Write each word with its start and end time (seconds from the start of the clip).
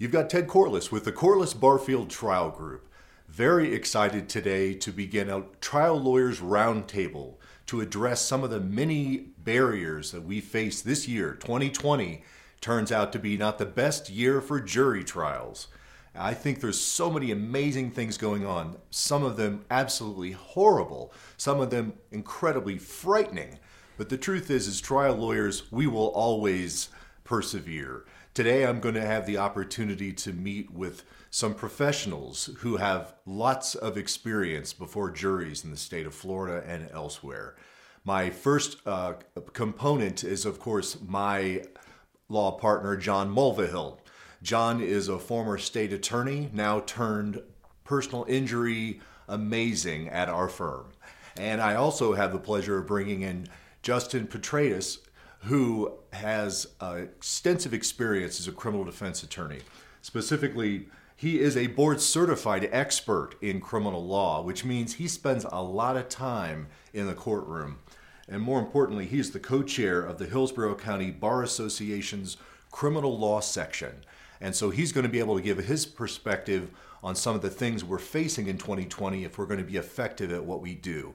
You've 0.00 0.12
got 0.12 0.30
Ted 0.30 0.46
Corless 0.46 0.92
with 0.92 1.04
the 1.04 1.10
Corless 1.10 1.58
Barfield 1.58 2.08
Trial 2.08 2.50
Group. 2.50 2.88
Very 3.26 3.74
excited 3.74 4.28
today 4.28 4.72
to 4.74 4.92
begin 4.92 5.28
a 5.28 5.46
trial 5.60 6.00
lawyers 6.00 6.38
roundtable 6.38 7.34
to 7.66 7.80
address 7.80 8.20
some 8.20 8.44
of 8.44 8.50
the 8.50 8.60
many 8.60 9.30
barriers 9.38 10.12
that 10.12 10.22
we 10.22 10.40
face 10.40 10.82
this 10.82 11.08
year. 11.08 11.34
2020 11.34 12.22
turns 12.60 12.92
out 12.92 13.12
to 13.12 13.18
be 13.18 13.36
not 13.36 13.58
the 13.58 13.66
best 13.66 14.08
year 14.08 14.40
for 14.40 14.60
jury 14.60 15.02
trials. 15.02 15.66
I 16.14 16.32
think 16.32 16.60
there's 16.60 16.80
so 16.80 17.10
many 17.10 17.32
amazing 17.32 17.90
things 17.90 18.16
going 18.16 18.46
on, 18.46 18.76
some 18.90 19.24
of 19.24 19.36
them 19.36 19.64
absolutely 19.68 20.30
horrible, 20.30 21.12
some 21.36 21.58
of 21.58 21.70
them 21.70 21.94
incredibly 22.12 22.78
frightening. 22.78 23.58
But 23.96 24.10
the 24.10 24.16
truth 24.16 24.48
is 24.48 24.68
as 24.68 24.80
trial 24.80 25.16
lawyers, 25.16 25.72
we 25.72 25.88
will 25.88 26.10
always 26.10 26.88
persevere. 27.24 28.04
Today, 28.38 28.64
I'm 28.64 28.78
going 28.78 28.94
to 28.94 29.04
have 29.04 29.26
the 29.26 29.38
opportunity 29.38 30.12
to 30.12 30.32
meet 30.32 30.70
with 30.70 31.02
some 31.28 31.54
professionals 31.54 32.50
who 32.58 32.76
have 32.76 33.14
lots 33.26 33.74
of 33.74 33.98
experience 33.98 34.72
before 34.72 35.10
juries 35.10 35.64
in 35.64 35.72
the 35.72 35.76
state 35.76 36.06
of 36.06 36.14
Florida 36.14 36.64
and 36.64 36.88
elsewhere. 36.92 37.56
My 38.04 38.30
first 38.30 38.76
uh, 38.86 39.14
component 39.54 40.22
is, 40.22 40.46
of 40.46 40.60
course, 40.60 40.98
my 41.04 41.64
law 42.28 42.52
partner, 42.52 42.96
John 42.96 43.28
Mulvihill. 43.34 43.98
John 44.40 44.80
is 44.80 45.08
a 45.08 45.18
former 45.18 45.58
state 45.58 45.92
attorney, 45.92 46.48
now 46.52 46.78
turned 46.78 47.42
personal 47.82 48.24
injury 48.28 49.00
amazing 49.26 50.10
at 50.10 50.28
our 50.28 50.48
firm. 50.48 50.92
And 51.36 51.60
I 51.60 51.74
also 51.74 52.12
have 52.12 52.30
the 52.30 52.38
pleasure 52.38 52.78
of 52.78 52.86
bringing 52.86 53.22
in 53.22 53.48
Justin 53.82 54.28
Petredis, 54.28 54.98
who 55.42 55.92
has 56.12 56.66
uh, 56.80 56.98
extensive 57.16 57.72
experience 57.72 58.40
as 58.40 58.48
a 58.48 58.52
criminal 58.52 58.84
defense 58.84 59.22
attorney. 59.22 59.60
Specifically, 60.02 60.88
he 61.16 61.40
is 61.40 61.56
a 61.56 61.68
board 61.68 62.00
certified 62.00 62.68
expert 62.70 63.34
in 63.40 63.60
criminal 63.60 64.04
law, 64.04 64.42
which 64.42 64.64
means 64.64 64.94
he 64.94 65.08
spends 65.08 65.44
a 65.50 65.62
lot 65.62 65.96
of 65.96 66.08
time 66.08 66.68
in 66.92 67.06
the 67.06 67.14
courtroom. 67.14 67.78
And 68.28 68.42
more 68.42 68.60
importantly, 68.60 69.06
he's 69.06 69.30
the 69.30 69.40
co 69.40 69.62
chair 69.62 70.00
of 70.00 70.18
the 70.18 70.26
Hillsborough 70.26 70.76
County 70.76 71.10
Bar 71.10 71.42
Association's 71.42 72.36
criminal 72.70 73.18
law 73.18 73.40
section. 73.40 74.04
And 74.40 74.54
so 74.54 74.70
he's 74.70 74.92
going 74.92 75.06
to 75.06 75.10
be 75.10 75.18
able 75.18 75.36
to 75.36 75.42
give 75.42 75.58
his 75.58 75.86
perspective 75.86 76.70
on 77.02 77.14
some 77.14 77.34
of 77.34 77.42
the 77.42 77.50
things 77.50 77.84
we're 77.84 77.98
facing 77.98 78.46
in 78.46 78.58
2020 78.58 79.24
if 79.24 79.38
we're 79.38 79.46
going 79.46 79.58
to 79.58 79.64
be 79.64 79.76
effective 79.76 80.32
at 80.32 80.44
what 80.44 80.60
we 80.60 80.74
do. 80.74 81.14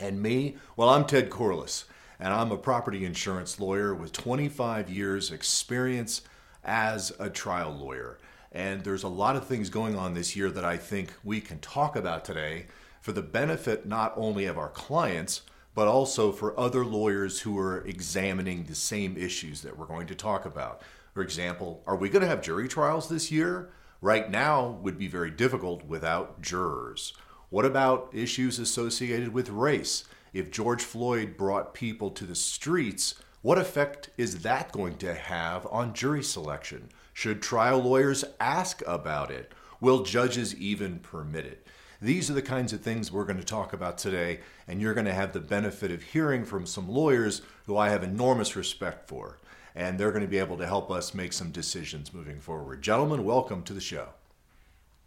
And 0.00 0.20
me, 0.20 0.56
well, 0.76 0.88
I'm 0.88 1.06
Ted 1.06 1.30
Corless 1.30 1.84
and 2.18 2.32
I'm 2.32 2.52
a 2.52 2.56
property 2.56 3.04
insurance 3.04 3.58
lawyer 3.58 3.94
with 3.94 4.12
25 4.12 4.90
years 4.90 5.30
experience 5.30 6.22
as 6.64 7.12
a 7.18 7.30
trial 7.30 7.72
lawyer. 7.72 8.18
And 8.52 8.84
there's 8.84 9.02
a 9.02 9.08
lot 9.08 9.36
of 9.36 9.46
things 9.46 9.70
going 9.70 9.96
on 9.96 10.14
this 10.14 10.36
year 10.36 10.50
that 10.50 10.64
I 10.64 10.76
think 10.76 11.12
we 11.24 11.40
can 11.40 11.58
talk 11.58 11.96
about 11.96 12.24
today 12.24 12.66
for 13.00 13.12
the 13.12 13.22
benefit 13.22 13.86
not 13.86 14.12
only 14.16 14.44
of 14.44 14.58
our 14.58 14.68
clients, 14.68 15.42
but 15.74 15.88
also 15.88 16.32
for 16.32 16.58
other 16.58 16.84
lawyers 16.84 17.40
who 17.40 17.58
are 17.58 17.84
examining 17.86 18.64
the 18.64 18.74
same 18.74 19.16
issues 19.16 19.62
that 19.62 19.78
we're 19.78 19.86
going 19.86 20.06
to 20.06 20.14
talk 20.14 20.44
about. 20.44 20.82
For 21.14 21.22
example, 21.22 21.82
are 21.86 21.96
we 21.96 22.08
going 22.08 22.22
to 22.22 22.28
have 22.28 22.42
jury 22.42 22.68
trials 22.68 23.08
this 23.08 23.30
year? 23.30 23.70
Right 24.00 24.30
now 24.30 24.78
would 24.82 24.98
be 24.98 25.08
very 25.08 25.30
difficult 25.30 25.84
without 25.84 26.42
jurors. 26.42 27.14
What 27.50 27.64
about 27.64 28.10
issues 28.12 28.58
associated 28.58 29.32
with 29.32 29.48
race? 29.48 30.04
If 30.32 30.50
George 30.50 30.82
Floyd 30.82 31.36
brought 31.36 31.74
people 31.74 32.10
to 32.10 32.24
the 32.24 32.34
streets, 32.34 33.14
what 33.42 33.58
effect 33.58 34.10
is 34.16 34.42
that 34.42 34.72
going 34.72 34.96
to 34.98 35.14
have 35.14 35.66
on 35.70 35.92
jury 35.92 36.22
selection? 36.22 36.88
Should 37.12 37.42
trial 37.42 37.80
lawyers 37.82 38.24
ask 38.40 38.82
about 38.86 39.30
it? 39.30 39.52
Will 39.80 40.04
judges 40.04 40.54
even 40.54 41.00
permit 41.00 41.44
it? 41.44 41.66
These 42.00 42.30
are 42.30 42.34
the 42.34 42.42
kinds 42.42 42.72
of 42.72 42.80
things 42.80 43.12
we're 43.12 43.24
going 43.24 43.38
to 43.38 43.44
talk 43.44 43.72
about 43.72 43.98
today, 43.98 44.40
and 44.66 44.80
you're 44.80 44.94
going 44.94 45.06
to 45.06 45.12
have 45.12 45.32
the 45.32 45.40
benefit 45.40 45.90
of 45.90 46.02
hearing 46.02 46.44
from 46.44 46.66
some 46.66 46.88
lawyers 46.88 47.42
who 47.66 47.76
I 47.76 47.90
have 47.90 48.02
enormous 48.02 48.56
respect 48.56 49.08
for. 49.08 49.38
And 49.74 49.98
they're 49.98 50.10
going 50.10 50.22
to 50.22 50.28
be 50.28 50.38
able 50.38 50.58
to 50.58 50.66
help 50.66 50.90
us 50.90 51.14
make 51.14 51.32
some 51.32 51.50
decisions 51.50 52.12
moving 52.12 52.40
forward. 52.40 52.82
Gentlemen, 52.82 53.24
welcome 53.24 53.62
to 53.64 53.72
the 53.72 53.80
show. 53.80 54.08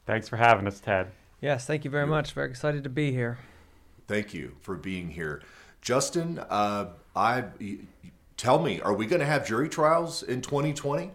Thanks 0.06 0.30
for 0.30 0.38
having 0.38 0.68
us, 0.68 0.80
Ted. 0.80 1.12
Yes, 1.42 1.66
thank 1.66 1.84
you 1.84 1.92
very 1.92 2.08
much. 2.08 2.34
Very 2.34 2.50
excited 2.50 2.84
to 2.84 2.90
be 2.90 3.12
here. 3.12 3.38
Thank 4.08 4.34
you 4.34 4.56
for 4.62 4.76
being 4.76 5.10
here. 5.10 5.42
Justin, 5.82 6.40
uh, 6.50 6.88
I 7.16 7.46
tell 8.38 8.62
me, 8.62 8.82
are 8.82 8.94
we 8.94 9.06
going 9.06 9.20
to 9.20 9.26
have 9.26 9.48
jury 9.48 9.70
trials 9.70 10.24
in 10.24 10.42
2020? 10.42 11.12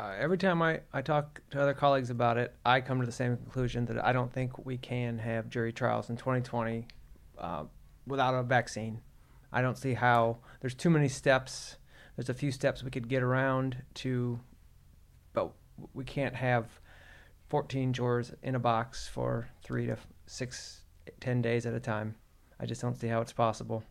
Uh, 0.00 0.12
every 0.18 0.36
time 0.36 0.60
I, 0.60 0.80
I 0.92 1.02
talk 1.02 1.40
to 1.50 1.60
other 1.62 1.74
colleagues 1.74 2.10
about 2.10 2.36
it, 2.36 2.54
I 2.64 2.80
come 2.80 3.00
to 3.00 3.06
the 3.06 3.12
same 3.12 3.36
conclusion 3.36 3.84
that 3.86 4.04
I 4.04 4.12
don't 4.12 4.32
think 4.32 4.66
we 4.66 4.76
can 4.76 5.18
have 5.18 5.48
jury 5.48 5.72
trials 5.72 6.10
in 6.10 6.16
2020 6.16 6.86
uh, 7.38 7.64
without 8.06 8.34
a 8.34 8.42
vaccine. 8.42 9.00
I 9.52 9.62
don't 9.62 9.78
see 9.78 9.94
how 9.94 10.38
there's 10.60 10.74
too 10.74 10.90
many 10.90 11.08
steps. 11.08 11.76
There's 12.16 12.28
a 12.28 12.34
few 12.34 12.50
steps 12.50 12.82
we 12.82 12.90
could 12.90 13.08
get 13.08 13.22
around 13.22 13.76
to, 13.94 14.40
but 15.32 15.52
we 15.94 16.04
can't 16.04 16.34
have 16.34 16.66
14 17.48 17.92
jurors 17.92 18.32
in 18.42 18.56
a 18.56 18.58
box 18.58 19.06
for 19.06 19.48
three 19.62 19.86
to 19.86 19.96
six 20.26 20.83
10 21.20 21.42
days 21.42 21.66
at 21.66 21.74
a 21.74 21.80
time. 21.80 22.14
I 22.60 22.66
just 22.66 22.80
don't 22.80 22.96
see 22.96 23.08
how 23.08 23.20
it's 23.20 23.32
possible. 23.32 23.84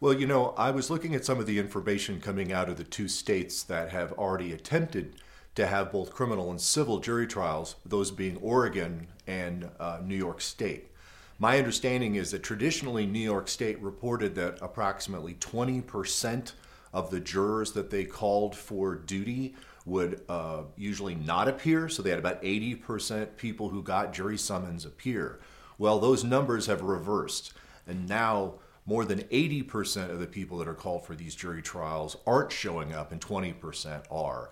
Well, 0.00 0.14
you 0.14 0.26
know, 0.26 0.54
I 0.56 0.70
was 0.70 0.90
looking 0.90 1.14
at 1.14 1.24
some 1.24 1.40
of 1.40 1.46
the 1.46 1.58
information 1.58 2.20
coming 2.20 2.52
out 2.52 2.68
of 2.68 2.76
the 2.76 2.84
two 2.84 3.08
states 3.08 3.62
that 3.64 3.90
have 3.90 4.12
already 4.12 4.52
attempted 4.52 5.16
to 5.56 5.66
have 5.66 5.90
both 5.90 6.12
criminal 6.12 6.50
and 6.50 6.60
civil 6.60 7.00
jury 7.00 7.26
trials, 7.26 7.74
those 7.84 8.12
being 8.12 8.36
Oregon 8.36 9.08
and 9.26 9.68
uh, 9.80 9.98
New 10.04 10.14
York 10.14 10.40
State. 10.40 10.92
My 11.40 11.58
understanding 11.58 12.14
is 12.14 12.30
that 12.30 12.44
traditionally 12.44 13.06
New 13.06 13.18
York 13.18 13.48
State 13.48 13.80
reported 13.80 14.34
that 14.36 14.58
approximately 14.60 15.34
20% 15.34 16.52
of 16.92 17.10
the 17.10 17.20
jurors 17.20 17.72
that 17.72 17.90
they 17.90 18.04
called 18.04 18.56
for 18.56 18.94
duty 18.94 19.54
would 19.84 20.22
uh, 20.28 20.62
usually 20.76 21.14
not 21.14 21.48
appear. 21.48 21.88
So 21.88 22.02
they 22.02 22.10
had 22.10 22.18
about 22.18 22.42
80% 22.42 23.36
people 23.36 23.68
who 23.68 23.82
got 23.82 24.12
jury 24.12 24.38
summons 24.38 24.84
appear. 24.84 25.40
Well, 25.78 26.00
those 26.00 26.24
numbers 26.24 26.66
have 26.66 26.82
reversed, 26.82 27.52
and 27.86 28.08
now 28.08 28.54
more 28.84 29.04
than 29.04 29.20
80% 29.20 30.10
of 30.10 30.18
the 30.18 30.26
people 30.26 30.58
that 30.58 30.68
are 30.68 30.74
called 30.74 31.06
for 31.06 31.14
these 31.14 31.34
jury 31.34 31.62
trials 31.62 32.16
aren't 32.26 32.50
showing 32.50 32.92
up, 32.92 33.12
and 33.12 33.20
20% 33.20 34.02
are. 34.10 34.50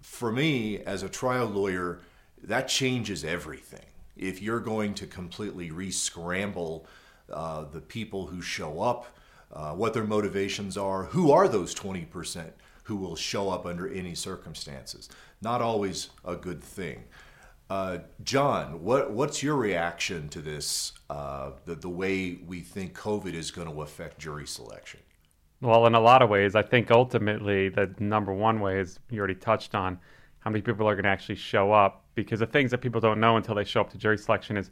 For 0.00 0.32
me, 0.32 0.78
as 0.80 1.02
a 1.02 1.08
trial 1.08 1.46
lawyer, 1.46 2.00
that 2.42 2.68
changes 2.68 3.24
everything. 3.24 3.84
If 4.16 4.42
you're 4.42 4.60
going 4.60 4.94
to 4.94 5.06
completely 5.06 5.70
re 5.70 5.90
scramble 5.90 6.86
uh, 7.32 7.64
the 7.72 7.80
people 7.80 8.26
who 8.26 8.42
show 8.42 8.80
up, 8.80 9.06
uh, 9.52 9.72
what 9.72 9.94
their 9.94 10.04
motivations 10.04 10.76
are, 10.76 11.04
who 11.04 11.30
are 11.30 11.46
those 11.46 11.74
20% 11.74 12.50
who 12.84 12.96
will 12.96 13.16
show 13.16 13.48
up 13.48 13.64
under 13.64 13.88
any 13.88 14.14
circumstances? 14.14 15.08
Not 15.40 15.62
always 15.62 16.10
a 16.24 16.36
good 16.36 16.62
thing. 16.62 17.04
Uh, 17.70 17.98
John, 18.22 18.82
what 18.82 19.10
what's 19.10 19.42
your 19.42 19.56
reaction 19.56 20.28
to 20.30 20.40
this? 20.40 20.92
Uh, 21.08 21.52
the 21.64 21.74
the 21.74 21.88
way 21.88 22.38
we 22.46 22.60
think 22.60 22.94
COVID 22.94 23.32
is 23.32 23.50
going 23.50 23.68
to 23.68 23.82
affect 23.82 24.18
jury 24.18 24.46
selection. 24.46 25.00
Well, 25.60 25.86
in 25.86 25.94
a 25.94 26.00
lot 26.00 26.20
of 26.20 26.28
ways, 26.28 26.54
I 26.54 26.62
think 26.62 26.90
ultimately 26.90 27.70
the 27.70 27.94
number 27.98 28.34
one 28.34 28.60
way 28.60 28.80
is 28.80 28.98
you 29.10 29.18
already 29.18 29.34
touched 29.34 29.74
on 29.74 29.98
how 30.40 30.50
many 30.50 30.60
people 30.60 30.86
are 30.86 30.94
going 30.94 31.04
to 31.04 31.10
actually 31.10 31.36
show 31.36 31.72
up 31.72 32.04
because 32.14 32.40
the 32.40 32.46
things 32.46 32.70
that 32.70 32.78
people 32.78 33.00
don't 33.00 33.18
know 33.18 33.38
until 33.38 33.54
they 33.54 33.64
show 33.64 33.80
up 33.80 33.90
to 33.90 33.98
jury 33.98 34.18
selection 34.18 34.58
is 34.58 34.70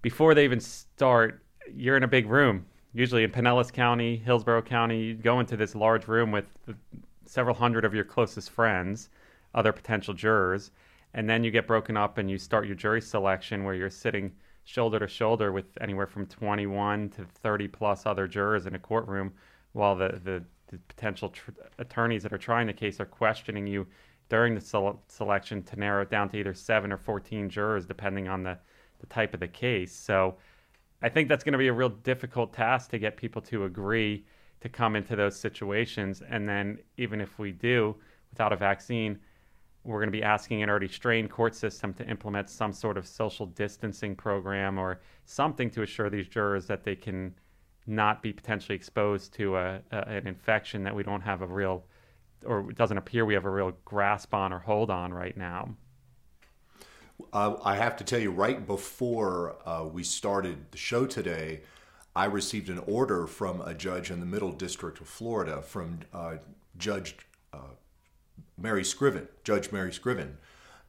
before 0.00 0.32
they 0.34 0.44
even 0.44 0.60
start, 0.60 1.42
you're 1.74 1.96
in 1.96 2.04
a 2.04 2.08
big 2.08 2.28
room. 2.28 2.66
Usually 2.92 3.24
in 3.24 3.32
Pinellas 3.32 3.72
County, 3.72 4.16
Hillsborough 4.16 4.62
County, 4.62 5.02
you 5.02 5.14
go 5.14 5.40
into 5.40 5.56
this 5.56 5.74
large 5.74 6.06
room 6.06 6.30
with 6.30 6.46
several 7.24 7.56
hundred 7.56 7.84
of 7.84 7.92
your 7.92 8.04
closest 8.04 8.50
friends, 8.50 9.08
other 9.54 9.72
potential 9.72 10.14
jurors 10.14 10.70
and 11.16 11.28
then 11.28 11.42
you 11.42 11.50
get 11.50 11.66
broken 11.66 11.96
up 11.96 12.18
and 12.18 12.30
you 12.30 12.36
start 12.36 12.66
your 12.66 12.76
jury 12.76 13.00
selection 13.00 13.64
where 13.64 13.74
you're 13.74 13.90
sitting 13.90 14.30
shoulder 14.64 14.98
to 14.98 15.08
shoulder 15.08 15.50
with 15.50 15.64
anywhere 15.80 16.06
from 16.06 16.26
21 16.26 17.08
to 17.08 17.24
30 17.24 17.68
plus 17.68 18.04
other 18.04 18.28
jurors 18.28 18.66
in 18.66 18.74
a 18.74 18.78
courtroom 18.78 19.32
while 19.72 19.96
the, 19.96 20.20
the, 20.24 20.44
the 20.68 20.78
potential 20.88 21.30
tr- 21.30 21.52
attorneys 21.78 22.22
that 22.22 22.34
are 22.34 22.38
trying 22.38 22.66
the 22.66 22.72
case 22.72 23.00
are 23.00 23.06
questioning 23.06 23.66
you 23.66 23.86
during 24.28 24.54
the 24.54 24.60
sele- 24.60 25.00
selection 25.08 25.62
to 25.62 25.76
narrow 25.76 26.02
it 26.02 26.10
down 26.10 26.28
to 26.28 26.36
either 26.36 26.52
7 26.52 26.92
or 26.92 26.98
14 26.98 27.48
jurors 27.48 27.86
depending 27.86 28.28
on 28.28 28.42
the, 28.42 28.58
the 29.00 29.06
type 29.06 29.32
of 29.32 29.40
the 29.40 29.48
case. 29.48 29.92
So 29.92 30.36
i 31.02 31.08
think 31.08 31.28
that's 31.28 31.44
going 31.44 31.52
to 31.52 31.58
be 31.58 31.68
a 31.68 31.72
real 31.72 31.90
difficult 31.90 32.52
task 32.52 32.90
to 32.90 32.98
get 32.98 33.16
people 33.16 33.40
to 33.42 33.64
agree 33.64 34.24
to 34.60 34.68
come 34.68 34.96
into 34.96 35.16
those 35.16 35.38
situations. 35.38 36.22
And 36.28 36.46
then 36.46 36.78
even 36.98 37.22
if 37.22 37.38
we 37.38 37.52
do 37.52 37.96
without 38.30 38.52
a 38.52 38.56
vaccine 38.56 39.18
we're 39.86 40.00
going 40.00 40.08
to 40.08 40.18
be 40.18 40.22
asking 40.22 40.62
an 40.62 40.68
already 40.68 40.88
strained 40.88 41.30
court 41.30 41.54
system 41.54 41.94
to 41.94 42.06
implement 42.08 42.50
some 42.50 42.72
sort 42.72 42.98
of 42.98 43.06
social 43.06 43.46
distancing 43.46 44.16
program 44.16 44.78
or 44.78 45.00
something 45.24 45.70
to 45.70 45.82
assure 45.82 46.10
these 46.10 46.26
jurors 46.26 46.66
that 46.66 46.82
they 46.82 46.96
can 46.96 47.32
not 47.86 48.20
be 48.20 48.32
potentially 48.32 48.74
exposed 48.74 49.32
to 49.34 49.56
a, 49.56 49.80
a, 49.92 49.96
an 50.08 50.26
infection 50.26 50.82
that 50.82 50.94
we 50.94 51.04
don't 51.04 51.20
have 51.20 51.40
a 51.40 51.46
real 51.46 51.84
or 52.44 52.70
it 52.70 52.76
doesn't 52.76 52.98
appear 52.98 53.24
we 53.24 53.34
have 53.34 53.44
a 53.44 53.50
real 53.50 53.72
grasp 53.84 54.34
on 54.34 54.52
or 54.52 54.58
hold 54.58 54.90
on 54.90 55.12
right 55.12 55.36
now. 55.36 55.74
Uh, 57.32 57.56
I 57.64 57.76
have 57.76 57.96
to 57.96 58.04
tell 58.04 58.20
you, 58.20 58.30
right 58.30 58.66
before 58.66 59.56
uh, 59.66 59.84
we 59.84 60.02
started 60.02 60.70
the 60.70 60.76
show 60.76 61.06
today, 61.06 61.62
I 62.14 62.26
received 62.26 62.68
an 62.68 62.78
order 62.86 63.26
from 63.26 63.62
a 63.62 63.72
judge 63.72 64.10
in 64.10 64.20
the 64.20 64.26
Middle 64.26 64.52
District 64.52 65.00
of 65.00 65.08
Florida, 65.08 65.62
from 65.62 66.00
uh, 66.12 66.36
Judge 66.76 67.16
uh, 67.54 67.58
Mary 68.58 68.84
Scriven, 68.84 69.28
Judge 69.44 69.72
Mary 69.72 69.92
Scriven. 69.92 70.38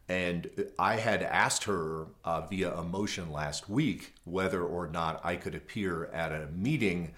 And 0.10 0.50
I 0.80 0.96
had 0.96 1.22
asked 1.22 1.66
her 1.66 2.08
uh, 2.24 2.42
via 2.42 2.74
a 2.74 2.84
motion 2.84 3.32
last 3.32 3.70
week 3.70 4.14
whether 4.24 4.64
or 4.64 4.88
not 4.88 5.20
I 5.24 5.36
could 5.36 5.54
appear 5.54 6.06
at 6.14 6.32
a 6.32 6.48
meeting 6.56 7.12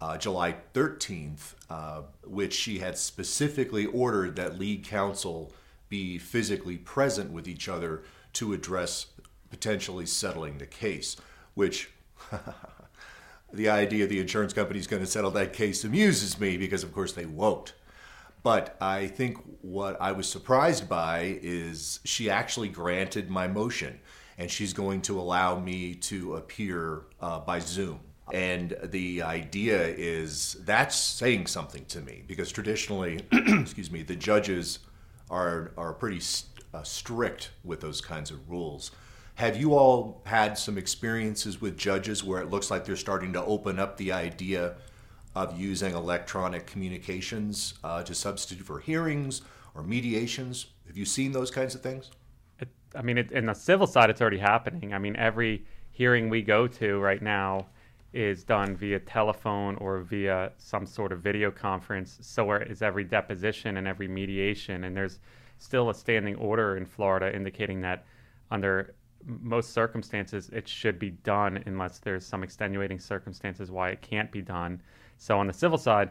uh, 0.00 0.16
July 0.16 0.56
13th, 0.72 1.54
uh, 1.68 2.02
which 2.24 2.54
she 2.54 2.78
had 2.78 2.96
specifically 2.96 3.84
ordered 3.86 4.36
that 4.36 4.58
lead 4.58 4.84
counsel 4.84 5.52
be 5.90 6.16
physically 6.16 6.78
present 6.78 7.30
with 7.30 7.46
each 7.46 7.68
other 7.68 8.02
to 8.32 8.54
address 8.54 9.06
potentially 9.50 10.06
settling 10.06 10.56
the 10.58 10.66
case, 10.66 11.16
which 11.54 11.90
the 13.52 13.68
idea 13.68 14.06
the 14.06 14.20
insurance 14.20 14.52
company 14.54 14.78
is 14.78 14.86
going 14.86 15.02
to 15.02 15.08
settle 15.10 15.32
that 15.32 15.52
case 15.52 15.84
amuses 15.84 16.40
me 16.40 16.56
because, 16.56 16.82
of 16.82 16.92
course, 16.92 17.12
they 17.12 17.26
won't. 17.26 17.74
But 18.42 18.76
I 18.80 19.06
think 19.06 19.38
what 19.60 20.00
I 20.00 20.12
was 20.12 20.28
surprised 20.28 20.88
by 20.88 21.38
is 21.42 22.00
she 22.04 22.30
actually 22.30 22.68
granted 22.68 23.30
my 23.30 23.46
motion 23.48 24.00
and 24.38 24.50
she's 24.50 24.72
going 24.72 25.02
to 25.02 25.20
allow 25.20 25.58
me 25.58 25.94
to 25.94 26.36
appear 26.36 27.02
uh, 27.20 27.40
by 27.40 27.58
Zoom. 27.58 28.00
And 28.32 28.76
the 28.84 29.22
idea 29.22 29.86
is 29.86 30.56
that's 30.64 30.96
saying 30.96 31.48
something 31.48 31.84
to 31.86 32.00
me 32.00 32.22
because 32.26 32.50
traditionally, 32.50 33.20
excuse 33.32 33.90
me, 33.90 34.02
the 34.02 34.16
judges 34.16 34.78
are, 35.30 35.72
are 35.76 35.92
pretty 35.92 36.20
st- 36.20 36.64
uh, 36.72 36.82
strict 36.82 37.50
with 37.64 37.80
those 37.80 38.00
kinds 38.00 38.30
of 38.30 38.48
rules. 38.48 38.92
Have 39.34 39.56
you 39.56 39.74
all 39.74 40.22
had 40.24 40.56
some 40.56 40.78
experiences 40.78 41.60
with 41.60 41.76
judges 41.76 42.22
where 42.22 42.40
it 42.40 42.50
looks 42.50 42.70
like 42.70 42.84
they're 42.84 42.96
starting 42.96 43.32
to 43.32 43.44
open 43.44 43.78
up 43.78 43.96
the 43.96 44.12
idea 44.12 44.76
of 45.34 45.58
using 45.58 45.94
electronic 45.94 46.66
communications 46.66 47.74
uh, 47.84 48.02
to 48.02 48.14
substitute 48.14 48.64
for 48.64 48.80
hearings 48.80 49.42
or 49.74 49.82
mediations? 49.82 50.66
Have 50.86 50.96
you 50.96 51.04
seen 51.04 51.32
those 51.32 51.50
kinds 51.50 51.74
of 51.74 51.82
things? 51.82 52.10
It, 52.58 52.68
I 52.94 53.02
mean, 53.02 53.18
it, 53.18 53.30
in 53.32 53.46
the 53.46 53.54
civil 53.54 53.86
side, 53.86 54.10
it's 54.10 54.20
already 54.20 54.38
happening. 54.38 54.92
I 54.92 54.98
mean, 54.98 55.16
every 55.16 55.64
hearing 55.92 56.28
we 56.28 56.42
go 56.42 56.66
to 56.66 56.98
right 56.98 57.22
now 57.22 57.66
is 58.12 58.42
done 58.42 58.76
via 58.76 58.98
telephone 58.98 59.76
or 59.76 60.00
via 60.00 60.50
some 60.58 60.84
sort 60.84 61.12
of 61.12 61.20
video 61.20 61.50
conference. 61.50 62.18
So 62.22 62.52
is 62.52 62.82
every 62.82 63.04
deposition 63.04 63.76
and 63.76 63.86
every 63.86 64.08
mediation. 64.08 64.84
And 64.84 64.96
there's 64.96 65.20
still 65.58 65.90
a 65.90 65.94
standing 65.94 66.34
order 66.36 66.76
in 66.76 66.86
Florida 66.86 67.34
indicating 67.34 67.80
that 67.82 68.04
under 68.50 68.94
most 69.26 69.72
circumstances 69.72 70.48
it 70.50 70.66
should 70.66 70.98
be 70.98 71.10
done 71.10 71.62
unless 71.66 71.98
there's 71.98 72.26
some 72.26 72.42
extenuating 72.42 72.98
circumstances 72.98 73.70
why 73.70 73.90
it 73.90 74.00
can't 74.00 74.32
be 74.32 74.42
done. 74.42 74.80
So 75.20 75.38
on 75.38 75.46
the 75.46 75.52
civil 75.52 75.76
side, 75.76 76.10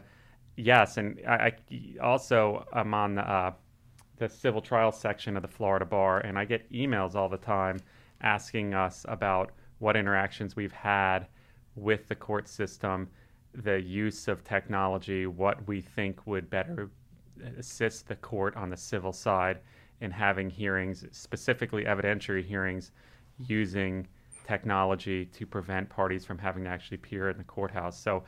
yes, 0.56 0.96
and 0.96 1.20
I, 1.26 1.34
I 1.34 1.52
also 2.00 2.64
I'm 2.72 2.94
on 2.94 3.16
the, 3.16 3.28
uh, 3.28 3.52
the 4.18 4.28
civil 4.28 4.60
trial 4.60 4.92
section 4.92 5.36
of 5.36 5.42
the 5.42 5.48
Florida 5.48 5.84
Bar, 5.84 6.20
and 6.20 6.38
I 6.38 6.44
get 6.44 6.70
emails 6.70 7.16
all 7.16 7.28
the 7.28 7.36
time 7.36 7.80
asking 8.20 8.72
us 8.72 9.04
about 9.08 9.50
what 9.80 9.96
interactions 9.96 10.54
we've 10.54 10.72
had 10.72 11.26
with 11.74 12.06
the 12.06 12.14
court 12.14 12.48
system, 12.48 13.08
the 13.52 13.82
use 13.82 14.28
of 14.28 14.44
technology, 14.44 15.26
what 15.26 15.66
we 15.66 15.80
think 15.80 16.24
would 16.28 16.48
better 16.48 16.88
assist 17.58 18.06
the 18.06 18.16
court 18.16 18.54
on 18.54 18.70
the 18.70 18.76
civil 18.76 19.12
side 19.12 19.58
in 20.00 20.12
having 20.12 20.48
hearings, 20.48 21.04
specifically 21.10 21.84
evidentiary 21.84 22.44
hearings, 22.44 22.92
using 23.38 24.06
technology 24.46 25.24
to 25.26 25.46
prevent 25.46 25.88
parties 25.88 26.24
from 26.24 26.38
having 26.38 26.62
to 26.62 26.70
actually 26.70 26.96
appear 26.96 27.28
in 27.30 27.38
the 27.38 27.44
courthouse. 27.44 27.98
So 27.98 28.22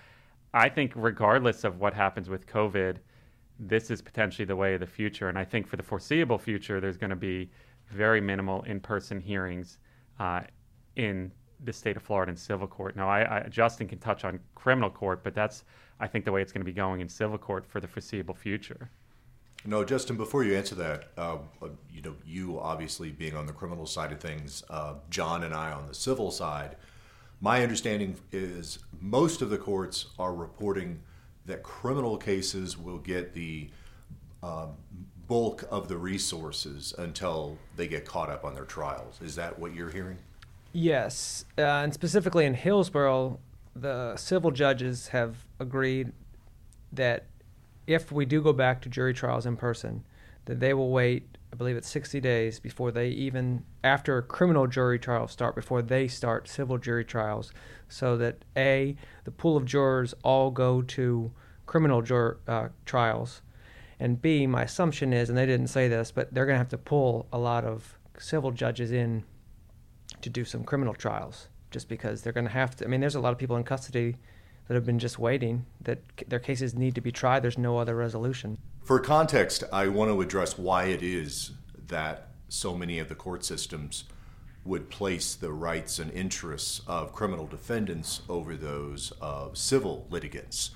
I 0.55 0.69
think, 0.69 0.93
regardless 0.95 1.65
of 1.65 1.81
what 1.81 1.95
happens 1.95 2.29
with 2.29 2.47
COVID, 2.47 2.97
this 3.59 3.91
is 3.91 4.03
potentially 4.03 4.45
the 4.45 4.57
way 4.57 4.75
of 4.75 4.81
the 4.81 4.87
future. 4.87 5.29
And 5.29 5.39
I 5.39 5.45
think 5.45 5.67
for 5.67 5.77
the 5.77 5.83
foreseeable 5.83 6.39
future, 6.39 6.81
there's 6.81 6.97
going 6.97 7.11
to 7.11 7.17
be 7.17 7.51
very 7.89 8.21
minimal 8.21 8.63
in 8.63 8.81
person 8.81 9.21
hearings 9.21 9.79
uh, 10.19 10.43
in 10.97 11.33
the 11.65 11.73
state 11.73 11.97
of 11.97 12.03
Florida 12.03 12.31
in 12.31 12.37
civil 12.37 12.67
court. 12.67 12.97
Now, 12.97 13.09
I, 13.09 13.39
I, 13.39 13.49
Justin 13.49 13.87
can 13.87 13.99
touch 13.99 14.25
on 14.25 14.41
criminal 14.55 14.91
court, 14.91 15.23
but 15.23 15.35
that's, 15.35 15.65
I 16.01 16.07
think, 16.07 16.25
the 16.25 16.33
way 16.33 16.43
it's 16.43 16.53
going 16.53 16.63
to 16.63 16.67
be 16.67 16.73
going 16.73 17.01
in 17.01 17.09
civil 17.09 17.39
court 17.39 17.65
for 17.65 17.81
the 17.81 17.87
foreseeable 17.87 18.35
future. 18.35 18.91
No, 19.65 19.85
Justin. 19.85 20.17
Before 20.17 20.43
you 20.43 20.57
answer 20.57 20.75
that, 20.75 21.13
uh, 21.17 21.39
you 21.91 22.03
know, 22.03 22.17
you 22.27 22.59
obviously 22.59 23.11
being 23.11 23.37
on 23.37 23.47
the 23.47 23.53
criminal 23.53 23.87
side 23.87 24.11
of 24.11 24.21
things, 24.21 24.65
uh, 24.69 24.95
John 25.09 25.45
and 25.45 25.55
I 25.55 25.71
on 25.71 25.87
the 25.87 25.95
civil 25.95 26.33
side. 26.33 26.77
My 27.43 27.65
understanding 27.65 28.17
is 28.31 28.79
most 29.01 29.43
of 29.43 29.51
the 29.51 29.59
courts 29.59 30.07
are 30.17 30.33
reporting 30.33 31.01
that 31.45 31.65
criminal 31.65 32.17
cases 32.17 32.79
will 32.79 32.99
get 32.99 33.35
the 33.35 33.69
um, 34.45 34.75
bulk 35.27 35.65
of 35.69 35.89
the 35.89 35.97
resources 35.97 36.95
until 36.99 37.59
they 37.75 37.89
get 37.89 38.05
caught 38.05 38.31
up 38.31 38.45
on 38.45 38.55
their 38.55 38.65
trials. 38.65 39.21
Is 39.21 39.35
that 39.35 39.59
what 39.59 39.75
you're 39.75 39.91
hearing? 39.91 40.19
Yes, 40.73 41.45
uh, 41.59 41.63
and 41.63 41.93
specifically 41.93 42.47
in 42.47 42.55
Hillsborough, 42.55 43.41
the 43.75 44.17
civil 44.17 44.53
judges 44.53 45.09
have 45.09 45.37
agreed 45.59 46.13
that 46.93 47.27
if 47.89 48.13
we 48.13 48.25
do 48.25 48.41
go 48.41 48.53
back 48.53 48.81
to 48.83 48.89
jury 48.89 49.13
trials 49.13 49.47
in 49.47 49.57
person, 49.57 50.05
that 50.45 50.61
they 50.61 50.75
will 50.75 50.91
wait, 50.91 51.32
I 51.53 51.57
believe 51.57 51.77
it's 51.77 51.91
60 51.91 52.19
days 52.21 52.59
before 52.59 52.91
they 52.91 53.09
even, 53.09 53.65
after 53.85 54.23
criminal 54.23 54.67
jury 54.67 54.99
trials 54.99 55.33
start, 55.33 55.55
before 55.55 55.83
they 55.83 56.09
start 56.09 56.49
civil 56.49 56.79
jury 56.79 57.05
trials, 57.05 57.53
so 57.89 58.17
that 58.17 58.45
A, 58.57 58.97
the 59.25 59.31
pool 59.31 59.59
of 59.59 59.67
jurors 59.67 60.15
all 60.25 60.51
go 60.51 60.81
to 60.81 61.31
criminal 61.67 62.01
jur- 62.01 62.39
uh, 62.49 62.69
trials, 62.87 63.43
and 64.01 64.21
B, 64.21 64.47
my 64.47 64.63
assumption 64.63 65.13
is, 65.13 65.29
and 65.29 65.37
they 65.37 65.47
didn't 65.47 65.69
say 65.69 65.89
this, 65.89 66.11
but 66.11 66.33
they're 66.33 66.47
going 66.47 66.55
to 66.55 66.59
have 66.59 66.69
to 66.71 66.79
pull 66.79 67.29
a 67.33 67.39
lot 67.39 67.65
of 67.65 67.99
civil 68.19 68.51
judges 68.51 68.91
in 68.91 69.25
to 70.23 70.31
do 70.31 70.45
some 70.45 70.65
criminal 70.65 70.95
trials 70.95 71.49
just 71.71 71.89
because 71.89 72.23
they're 72.23 72.33
going 72.33 72.47
to 72.47 72.53
have 72.53 72.75
to. 72.77 72.85
I 72.85 72.89
mean, 72.89 73.01
there's 73.01 73.15
a 73.15 73.21
lot 73.21 73.33
of 73.33 73.39
people 73.39 73.57
in 73.57 73.65
custody 73.65 74.17
that 74.69 74.75
have 74.75 74.87
been 74.87 74.99
just 74.99 75.19
waiting 75.19 75.67
that 75.81 76.01
their 76.29 76.39
cases 76.39 76.75
need 76.75 76.95
to 76.95 77.01
be 77.01 77.13
tried. 77.13 77.41
There's 77.41 77.59
no 77.59 77.79
other 77.79 77.95
resolution. 77.95 78.59
For 78.83 78.99
context, 78.99 79.65
I 79.73 79.89
want 79.89 80.11
to 80.11 80.21
address 80.21 80.59
why 80.59 80.85
it 80.85 81.03
is 81.03 81.53
that 81.89 82.29
so 82.49 82.77
many 82.77 82.99
of 82.99 83.09
the 83.09 83.15
court 83.15 83.45
systems 83.45 84.05
would 84.65 84.91
place 84.91 85.35
the 85.35 85.53
rights 85.53 85.99
and 85.99 86.11
interests 86.13 86.81
of 86.87 87.13
criminal 87.13 87.47
defendants 87.47 88.23
over 88.29 88.57
those 88.57 89.13
of 89.21 89.57
civil 89.59 90.07
litigants. 90.11 90.71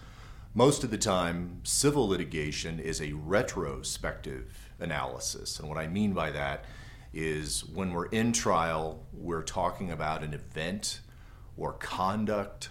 Most 0.54 0.82
of 0.82 0.90
the 0.90 0.98
time, 0.98 1.60
civil 1.64 2.08
litigation 2.08 2.80
is 2.80 3.00
a 3.00 3.12
retrospective 3.12 4.70
analysis. 4.80 5.60
And 5.60 5.68
what 5.68 5.78
I 5.78 5.86
mean 5.86 6.14
by 6.14 6.30
that 6.30 6.64
is 7.12 7.64
when 7.64 7.92
we're 7.92 8.06
in 8.06 8.32
trial, 8.32 9.04
we're 9.12 9.42
talking 9.42 9.90
about 9.90 10.22
an 10.22 10.34
event 10.34 11.00
or 11.56 11.74
conduct 11.74 12.70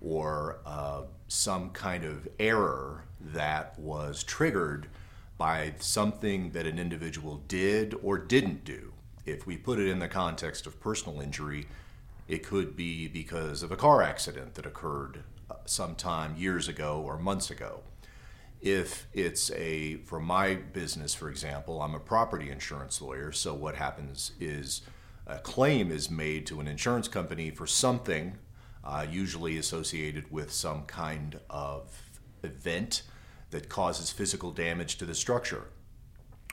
or 0.00 0.58
uh, 0.64 1.02
some 1.28 1.70
kind 1.70 2.04
of 2.04 2.28
error 2.38 3.04
that 3.20 3.78
was 3.78 4.22
triggered 4.24 4.88
by 5.36 5.74
something 5.78 6.50
that 6.50 6.66
an 6.66 6.78
individual 6.78 7.42
did 7.48 7.94
or 8.02 8.18
didn't 8.18 8.64
do. 8.64 8.92
If 9.24 9.46
we 9.46 9.56
put 9.56 9.78
it 9.78 9.88
in 9.88 9.98
the 9.98 10.08
context 10.08 10.66
of 10.66 10.80
personal 10.80 11.20
injury, 11.20 11.66
it 12.28 12.44
could 12.44 12.76
be 12.76 13.08
because 13.08 13.62
of 13.62 13.72
a 13.72 13.76
car 13.76 14.02
accident 14.02 14.54
that 14.54 14.66
occurred 14.66 15.22
uh, 15.50 15.54
sometime 15.64 16.36
years 16.36 16.68
ago 16.68 17.02
or 17.04 17.18
months 17.18 17.50
ago 17.50 17.80
if 18.60 19.06
it's 19.14 19.50
a 19.52 19.96
for 19.98 20.20
my 20.20 20.54
business 20.54 21.14
for 21.14 21.30
example 21.30 21.80
i'm 21.80 21.94
a 21.94 22.00
property 22.00 22.50
insurance 22.50 23.00
lawyer 23.00 23.32
so 23.32 23.54
what 23.54 23.74
happens 23.74 24.32
is 24.38 24.82
a 25.26 25.38
claim 25.38 25.90
is 25.90 26.10
made 26.10 26.46
to 26.46 26.60
an 26.60 26.68
insurance 26.68 27.08
company 27.08 27.50
for 27.50 27.66
something 27.66 28.36
uh, 28.84 29.06
usually 29.10 29.58
associated 29.58 30.30
with 30.30 30.52
some 30.52 30.84
kind 30.84 31.38
of 31.48 31.90
event 32.42 33.02
that 33.50 33.68
causes 33.68 34.10
physical 34.10 34.52
damage 34.52 34.96
to 34.96 35.04
the 35.04 35.14
structure. 35.14 35.68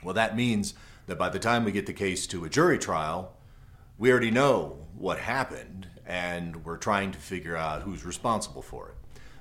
Well 0.04 0.14
that 0.14 0.36
means 0.36 0.74
that 1.08 1.18
by 1.18 1.30
the 1.30 1.40
time 1.40 1.64
we 1.64 1.72
get 1.72 1.86
the 1.86 1.94
case 1.94 2.28
to 2.28 2.46
a 2.46 2.50
jury 2.50 2.78
trial 2.78 3.38
we 3.98 4.12
already 4.12 4.32
know 4.32 4.78
what 4.96 5.18
happened 5.18 5.88
and 6.06 6.64
we're 6.64 6.78
trying 6.78 7.12
to 7.12 7.18
figure 7.18 7.56
out 7.56 7.82
who's 7.82 8.06
responsible 8.06 8.62
for 8.62 8.90
it. 8.90 8.96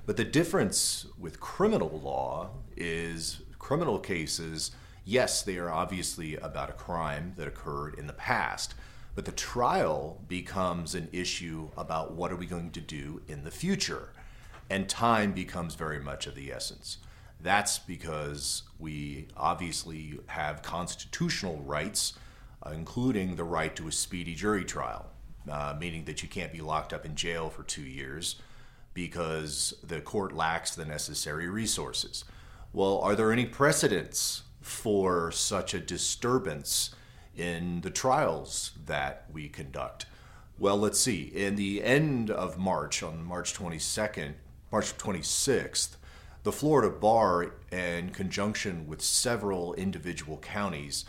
But 0.05 0.17
the 0.17 0.23
difference 0.23 1.05
with 1.19 1.39
criminal 1.39 2.01
law 2.03 2.49
is 2.75 3.41
criminal 3.59 3.99
cases, 3.99 4.71
yes, 5.05 5.43
they 5.43 5.57
are 5.57 5.69
obviously 5.69 6.35
about 6.37 6.69
a 6.69 6.73
crime 6.73 7.33
that 7.37 7.47
occurred 7.47 7.95
in 7.95 8.07
the 8.07 8.13
past, 8.13 8.73
but 9.17 9.25
the 9.25 9.31
trial 9.31 10.21
becomes 10.27 10.93
an 10.93 11.09
issue 11.11 11.71
about 11.75 12.13
what 12.13 12.31
are 12.31 12.35
we 12.35 12.45
going 12.45 12.69
to 12.69 12.79
do 12.79 13.19
in 13.27 13.43
the 13.43 13.49
future. 13.49 14.09
And 14.69 14.87
time 14.87 15.31
becomes 15.31 15.73
very 15.73 15.99
much 15.99 16.27
of 16.27 16.35
the 16.35 16.51
essence. 16.51 16.99
That's 17.41 17.79
because 17.79 18.61
we 18.77 19.27
obviously 19.35 20.19
have 20.27 20.61
constitutional 20.61 21.57
rights, 21.63 22.13
uh, 22.61 22.69
including 22.69 23.37
the 23.37 23.43
right 23.43 23.75
to 23.77 23.87
a 23.87 23.91
speedy 23.91 24.35
jury 24.35 24.63
trial, 24.63 25.07
uh, 25.49 25.75
meaning 25.79 26.05
that 26.05 26.21
you 26.21 26.29
can't 26.29 26.53
be 26.53 26.61
locked 26.61 26.93
up 26.93 27.03
in 27.03 27.15
jail 27.15 27.49
for 27.49 27.63
two 27.63 27.81
years 27.81 28.35
because 28.93 29.73
the 29.81 29.99
court 29.99 30.31
lacks 30.31 30.75
the 30.75 30.85
necessary 30.85 31.49
resources. 31.49 32.23
Well, 32.71 32.99
are 32.99 33.15
there 33.15 33.31
any 33.31 33.47
precedents 33.47 34.43
for 34.61 35.31
such 35.31 35.73
a 35.73 35.79
disturbance 35.79 36.91
in 37.37 37.81
the 37.81 37.89
trials 37.89 38.71
that 38.85 39.25
we 39.31 39.47
conduct? 39.47 40.05
Well, 40.59 40.77
let's 40.77 40.99
see. 40.99 41.31
In 41.35 41.55
the 41.55 41.83
end 41.83 42.31
of 42.31 42.57
March, 42.57 43.03
on 43.03 43.23
March 43.23 43.53
22nd, 43.53 44.33
March 44.71 44.97
26th, 44.97 45.97
the 46.43 46.51
Florida 46.51 46.89
Bar, 46.89 47.53
in 47.71 48.09
conjunction 48.09 48.87
with 48.87 49.01
several 49.01 49.73
individual 49.75 50.37
counties, 50.37 51.05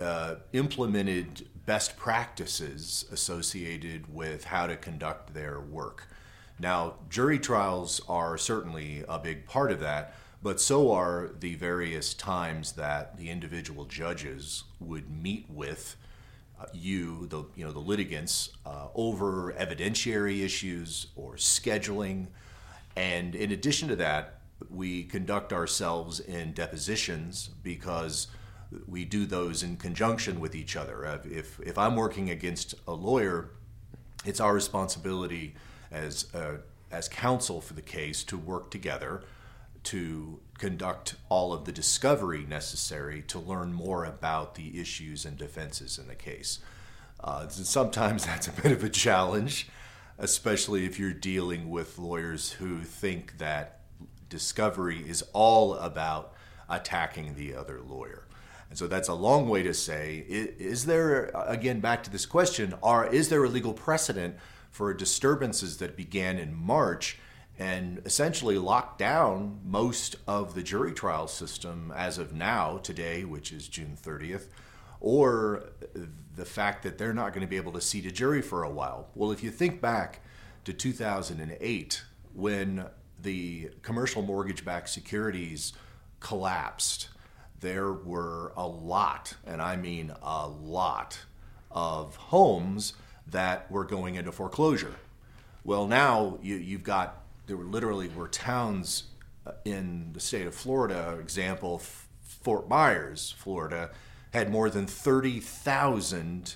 uh, 0.00 0.36
implemented 0.52 1.48
best 1.66 1.96
practices 1.96 3.04
associated 3.12 4.12
with 4.12 4.44
how 4.44 4.66
to 4.66 4.76
conduct 4.76 5.34
their 5.34 5.60
work. 5.60 6.08
Now, 6.58 6.94
jury 7.10 7.38
trials 7.38 8.00
are 8.08 8.38
certainly 8.38 9.04
a 9.08 9.18
big 9.18 9.46
part 9.46 9.70
of 9.70 9.80
that, 9.80 10.14
but 10.42 10.60
so 10.60 10.92
are 10.92 11.30
the 11.40 11.54
various 11.56 12.14
times 12.14 12.72
that 12.72 13.16
the 13.16 13.28
individual 13.28 13.84
judges 13.84 14.64
would 14.78 15.10
meet 15.10 15.46
with 15.48 15.96
uh, 16.60 16.66
you, 16.72 17.26
the 17.26 17.44
you 17.56 17.64
know 17.64 17.72
the 17.72 17.78
litigants, 17.78 18.50
uh, 18.66 18.88
over 18.94 19.52
evidentiary 19.58 20.44
issues 20.44 21.08
or 21.16 21.34
scheduling, 21.34 22.26
and 22.96 23.34
in 23.34 23.52
addition 23.52 23.88
to 23.88 23.96
that, 23.96 24.40
we 24.70 25.04
conduct 25.04 25.52
ourselves 25.52 26.18
in 26.20 26.52
depositions 26.52 27.50
because 27.62 28.28
we 28.86 29.04
do 29.04 29.24
those 29.24 29.62
in 29.62 29.76
conjunction 29.76 30.40
with 30.40 30.54
each 30.54 30.76
other. 30.76 31.06
Uh, 31.06 31.18
if 31.24 31.60
if 31.60 31.78
I'm 31.78 31.96
working 31.96 32.30
against 32.30 32.74
a 32.86 32.92
lawyer, 32.92 33.50
it's 34.24 34.40
our 34.40 34.54
responsibility 34.54 35.54
as 35.90 36.32
uh, 36.34 36.58
as 36.90 37.08
counsel 37.08 37.60
for 37.60 37.74
the 37.74 37.82
case 37.82 38.24
to 38.24 38.36
work 38.36 38.70
together 38.70 39.22
to 39.88 40.38
conduct 40.58 41.14
all 41.30 41.54
of 41.54 41.64
the 41.64 41.72
discovery 41.72 42.44
necessary 42.46 43.22
to 43.22 43.38
learn 43.38 43.72
more 43.72 44.04
about 44.04 44.54
the 44.54 44.78
issues 44.78 45.24
and 45.24 45.38
defenses 45.38 45.96
in 45.96 46.06
the 46.08 46.14
case. 46.14 46.58
Uh, 47.24 47.48
sometimes 47.48 48.26
that's 48.26 48.48
a 48.48 48.52
bit 48.52 48.70
of 48.70 48.84
a 48.84 48.90
challenge, 48.90 49.66
especially 50.18 50.84
if 50.84 50.98
you're 50.98 51.14
dealing 51.14 51.70
with 51.70 51.98
lawyers 51.98 52.52
who 52.52 52.80
think 52.80 53.38
that 53.38 53.80
discovery 54.28 55.02
is 55.08 55.24
all 55.32 55.72
about 55.76 56.34
attacking 56.68 57.34
the 57.34 57.54
other 57.54 57.80
lawyer. 57.80 58.26
And 58.68 58.78
so 58.78 58.88
that's 58.88 59.08
a 59.08 59.14
long 59.14 59.48
way 59.48 59.62
to 59.62 59.72
say 59.72 60.18
is 60.28 60.84
there 60.84 61.30
again 61.34 61.80
back 61.80 62.02
to 62.02 62.10
this 62.10 62.26
question 62.26 62.74
are 62.82 63.06
is 63.06 63.30
there 63.30 63.42
a 63.42 63.48
legal 63.48 63.72
precedent 63.72 64.36
for 64.70 64.92
disturbances 64.92 65.78
that 65.78 65.96
began 65.96 66.38
in 66.38 66.54
March 66.54 67.16
and 67.58 68.00
essentially 68.04 68.56
locked 68.56 68.98
down 68.98 69.60
most 69.64 70.16
of 70.26 70.54
the 70.54 70.62
jury 70.62 70.92
trial 70.92 71.26
system 71.26 71.92
as 71.96 72.18
of 72.18 72.32
now, 72.32 72.78
today, 72.78 73.24
which 73.24 73.52
is 73.52 73.68
June 73.68 73.96
30th, 74.00 74.46
or 75.00 75.64
the 76.36 76.44
fact 76.44 76.82
that 76.84 76.98
they're 76.98 77.12
not 77.12 77.32
going 77.32 77.46
to 77.46 77.50
be 77.50 77.56
able 77.56 77.72
to 77.72 77.80
seat 77.80 78.06
a 78.06 78.12
jury 78.12 78.42
for 78.42 78.62
a 78.62 78.70
while. 78.70 79.08
Well, 79.14 79.32
if 79.32 79.42
you 79.42 79.50
think 79.50 79.80
back 79.80 80.20
to 80.64 80.72
2008, 80.72 82.02
when 82.34 82.86
the 83.20 83.70
commercial 83.82 84.22
mortgage 84.22 84.64
backed 84.64 84.90
securities 84.90 85.72
collapsed, 86.20 87.08
there 87.60 87.92
were 87.92 88.52
a 88.56 88.66
lot, 88.66 89.34
and 89.44 89.60
I 89.60 89.76
mean 89.76 90.12
a 90.22 90.46
lot, 90.46 91.18
of 91.70 92.16
homes 92.16 92.94
that 93.26 93.70
were 93.70 93.84
going 93.84 94.14
into 94.14 94.32
foreclosure. 94.32 94.94
Well, 95.64 95.86
now 95.86 96.38
you, 96.42 96.56
you've 96.56 96.82
got 96.82 97.22
there 97.48 97.56
were 97.56 97.64
literally 97.64 98.08
were 98.08 98.28
towns 98.28 99.04
uh, 99.44 99.52
in 99.64 100.12
the 100.12 100.20
state 100.20 100.46
of 100.46 100.54
Florida. 100.54 101.14
For 101.16 101.20
example, 101.20 101.82
Fort 102.22 102.68
Myers, 102.68 103.34
Florida, 103.36 103.90
had 104.32 104.48
more 104.48 104.70
than 104.70 104.86
thirty 104.86 105.40
thousand 105.40 106.54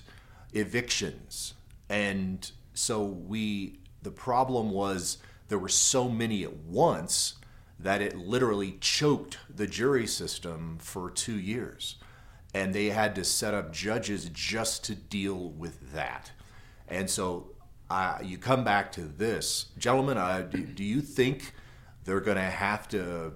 evictions, 0.53 1.55
and 1.89 2.49
so 2.73 3.03
we. 3.03 3.79
The 4.01 4.11
problem 4.11 4.71
was 4.71 5.17
there 5.47 5.57
were 5.57 5.69
so 5.69 6.09
many 6.09 6.43
at 6.43 6.57
once 6.57 7.35
that 7.79 8.01
it 8.01 8.17
literally 8.17 8.77
choked 8.81 9.37
the 9.53 9.65
jury 9.67 10.07
system 10.07 10.77
for 10.79 11.09
two 11.09 11.39
years. 11.39 11.95
And 12.53 12.73
they 12.73 12.87
had 12.89 13.15
to 13.15 13.23
set 13.23 13.53
up 13.53 13.73
judges 13.73 14.29
just 14.33 14.83
to 14.85 14.95
deal 14.95 15.49
with 15.49 15.93
that. 15.93 16.31
And 16.87 17.09
so 17.09 17.52
uh, 17.93 18.17
you 18.23 18.39
come 18.39 18.63
back 18.63 18.91
to 18.91 19.01
this, 19.01 19.67
gentlemen. 19.77 20.17
Uh, 20.17 20.41
do, 20.41 20.63
do 20.63 20.83
you 20.83 20.99
think 20.99 21.53
they're 22.05 22.19
going 22.21 22.37
to 22.37 22.41
have 22.41 22.87
to 22.87 23.33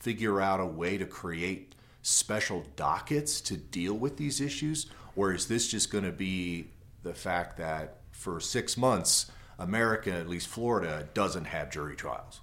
figure 0.00 0.40
out 0.40 0.58
a 0.58 0.66
way 0.66 0.98
to 0.98 1.04
create 1.04 1.76
special 2.02 2.64
dockets 2.74 3.40
to 3.42 3.56
deal 3.56 3.94
with 3.94 4.16
these 4.16 4.40
issues, 4.40 4.86
or 5.14 5.32
is 5.32 5.46
this 5.46 5.68
just 5.68 5.92
going 5.92 6.02
to 6.02 6.10
be 6.10 6.66
the 7.04 7.14
fact 7.14 7.56
that 7.58 7.98
for 8.10 8.40
six 8.40 8.76
months, 8.76 9.30
America, 9.60 10.12
at 10.12 10.28
least 10.28 10.48
Florida, 10.48 11.06
doesn't 11.14 11.44
have 11.44 11.70
jury 11.70 11.94
trials? 11.94 12.40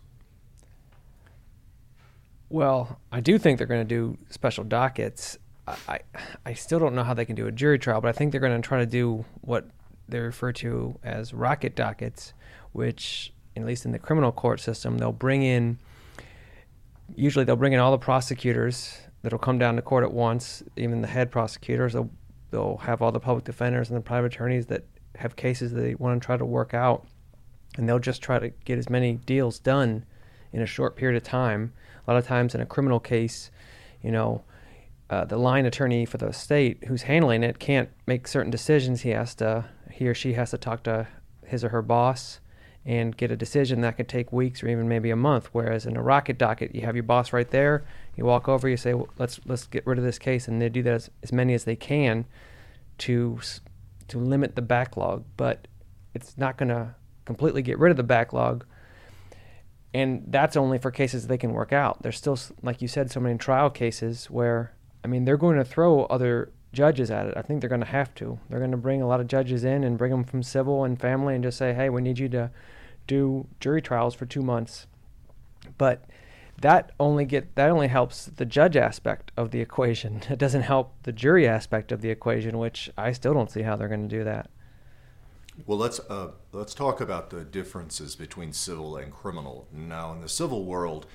Well, 2.48 2.98
I 3.12 3.20
do 3.20 3.38
think 3.38 3.58
they're 3.58 3.68
going 3.68 3.86
to 3.86 3.96
do 3.96 4.18
special 4.30 4.64
dockets. 4.64 5.38
I, 5.68 5.76
I, 5.90 6.00
I 6.46 6.54
still 6.54 6.80
don't 6.80 6.96
know 6.96 7.04
how 7.04 7.14
they 7.14 7.26
can 7.26 7.36
do 7.36 7.48
a 7.48 7.52
jury 7.52 7.78
trial, 7.78 8.00
but 8.00 8.08
I 8.08 8.14
think 8.14 8.32
they're 8.32 8.40
going 8.40 8.62
to 8.62 8.66
try 8.66 8.80
to 8.80 8.86
do 8.86 9.26
what 9.42 9.68
they 10.08 10.20
refer 10.20 10.52
to 10.54 10.98
as 11.04 11.34
rocket 11.34 11.76
dockets, 11.76 12.34
which, 12.72 13.34
at 13.56 13.66
least 13.66 13.86
in 13.86 13.92
the 13.92 14.00
criminal 14.00 14.32
court 14.32 14.60
system, 14.60 14.98
they'll 14.98 15.12
bring 15.12 15.44
in. 15.44 15.80
Usually, 17.16 17.46
they'll 17.46 17.56
bring 17.56 17.74
in 17.74 17.80
all 17.80 17.92
the 17.92 17.98
prosecutors 17.98 18.98
that'll 19.22 19.40
come 19.40 19.58
down 19.58 19.76
to 19.76 19.82
court 19.82 20.04
at 20.04 20.12
once. 20.12 20.64
Even 20.76 21.02
the 21.02 21.08
head 21.08 21.32
prosecutors, 21.32 21.94
they'll 21.94 22.10
they'll 22.52 22.78
have 22.78 23.02
all 23.02 23.12
the 23.12 23.20
public 23.20 23.44
defenders 23.44 23.90
and 23.90 23.98
the 23.98 24.02
private 24.02 24.34
attorneys 24.34 24.68
that 24.68 24.86
have 25.16 25.36
cases 25.36 25.74
that 25.74 25.82
they 25.82 25.96
want 25.96 26.22
to 26.22 26.26
try 26.26 26.38
to 26.38 26.46
work 26.46 26.74
out, 26.74 27.08
and 27.78 27.88
they'll 27.88 28.00
just 28.00 28.22
try 28.22 28.40
to 28.40 28.50
get 28.66 28.78
as 28.78 28.90
many 28.90 29.14
deals 29.14 29.60
done 29.60 30.06
in 30.54 30.62
a 30.62 30.66
short 30.66 30.96
period 30.96 31.18
of 31.18 31.24
time. 31.24 31.74
A 32.06 32.12
lot 32.12 32.18
of 32.18 32.26
times, 32.26 32.56
in 32.56 32.62
a 32.62 32.66
criminal 32.66 33.00
case, 33.00 33.52
you 34.02 34.12
know, 34.12 34.44
uh, 35.10 35.26
the 35.26 35.38
line 35.38 35.66
attorney 35.66 36.06
for 36.06 36.18
the 36.18 36.32
state 36.32 36.84
who's 36.86 37.04
handling 37.04 37.44
it 37.44 37.60
can't 37.60 37.90
make 38.06 38.28
certain 38.28 38.52
decisions. 38.52 39.02
He 39.02 39.10
has 39.10 39.36
to, 39.36 39.66
he 39.98 40.08
or 40.08 40.13
she 40.13 40.34
has 40.34 40.51
to 40.51 40.58
talk 40.60 40.84
to 40.84 41.08
his 41.44 41.63
or 41.63 41.70
her 41.70 41.82
boss 41.82 42.39
and 42.86 43.18
get 43.18 43.32
a 43.32 43.36
decision 43.36 43.82
that 43.82 43.98
could 43.98 44.08
take 44.08 44.32
weeks 44.32 44.62
or 44.62 44.68
even 44.68 44.88
maybe 44.88 45.10
a 45.10 45.16
month. 45.16 45.50
Whereas 45.54 45.88
in 45.88 45.98
a 45.98 46.01
rocket 46.04 46.38
docket, 46.38 46.75
you 46.75 46.82
have 46.82 46.96
your 46.96 47.04
boss 47.04 47.34
right 47.34 47.50
there. 47.50 47.84
You 48.16 48.24
walk 48.24 48.48
over, 48.48 48.70
you 48.70 48.77
say, 48.77 48.94
well, 48.94 49.10
"Let's 49.18 49.39
let's 49.46 49.66
get 49.66 49.86
rid 49.88 49.98
of 49.98 50.04
this 50.04 50.20
case," 50.20 50.48
and 50.48 50.62
they 50.62 50.70
do 50.70 50.84
that 50.84 50.94
as, 50.94 51.10
as 51.24 51.32
many 51.34 51.56
as 51.56 51.63
they 51.63 51.75
can 51.75 52.25
to 53.00 53.39
to 54.08 54.20
limit 54.20 54.56
the 54.56 54.62
backlog. 54.62 55.25
But 55.36 55.68
it's 56.13 56.38
not 56.38 56.58
going 56.58 56.70
to 56.70 56.96
completely 57.25 57.63
get 57.63 57.80
rid 57.80 57.89
of 57.89 57.98
the 57.98 58.04
backlog. 58.04 58.66
And 59.94 60.25
that's 60.27 60.56
only 60.56 60.77
for 60.77 60.92
cases 60.92 61.25
they 61.25 61.39
can 61.39 61.54
work 61.54 61.74
out. 61.74 62.04
There's 62.04 62.18
still, 62.18 62.38
like 62.62 62.84
you 62.84 62.88
said, 62.88 63.10
so 63.10 63.20
many 63.20 63.38
trial 63.39 63.72
cases 63.72 64.30
where 64.30 64.74
I 65.04 65.08
mean, 65.08 65.25
they're 65.25 65.38
going 65.38 65.58
to 65.58 65.66
throw 65.66 66.04
other 66.06 66.51
judges 66.74 67.12
at 67.12 67.28
it. 67.28 67.34
I 67.38 67.42
think 67.42 67.62
they're 67.62 67.70
going 67.70 67.82
to 67.82 67.88
have 67.88 68.14
to. 68.16 68.40
They're 68.50 68.60
going 68.60 68.72
to 68.72 68.78
bring 68.78 69.02
a 69.02 69.08
lot 69.08 69.20
of 69.20 69.28
judges 69.28 69.64
in 69.64 69.84
and 69.84 69.98
bring 69.98 70.12
them 70.12 70.24
from 70.24 70.44
civil 70.44 70.84
and 70.84 71.00
family 71.00 71.36
and 71.36 71.44
just 71.44 71.58
say, 71.58 71.74
hey, 71.74 71.90
we 71.90 72.02
need 72.02 72.20
you 72.20 72.30
to 72.30 72.52
do 73.08 73.48
jury 73.60 73.82
trials 73.82 74.14
for 74.14 74.26
two 74.26 74.42
months. 74.42 74.88
But 75.78 76.06
that 76.62 76.92
only 77.00 77.26
get 77.26 77.56
that 77.56 77.70
only 77.70 77.88
helps 77.88 78.26
the 78.26 78.46
judge 78.46 78.76
aspect 78.76 79.32
of 79.38 79.52
the 79.52 79.62
equation. 79.68 80.22
It 80.30 80.40
doesn't 80.40 80.64
help 80.64 80.94
the 81.04 81.12
jury 81.12 81.48
aspect 81.48 81.92
of 81.92 82.02
the 82.02 82.10
equation, 82.10 82.58
which 82.58 82.90
I 82.98 83.12
still 83.12 83.34
don't 83.34 83.52
see 83.52 83.62
how 83.62 83.76
they're 83.76 83.88
going 83.88 84.08
to 84.08 84.16
do 84.18 84.24
that. 84.24 84.50
Well, 85.66 85.78
let's 85.78 86.00
uh, 86.00 86.32
let's 86.52 86.74
talk 86.74 87.02
about 87.02 87.30
the 87.30 87.44
differences 87.44 88.16
between 88.16 88.54
civil 88.54 88.96
and 88.98 89.12
criminal. 89.12 89.68
Now, 89.72 90.12
in 90.14 90.22
the 90.22 90.30
civil 90.30 90.66
world, 90.66 91.08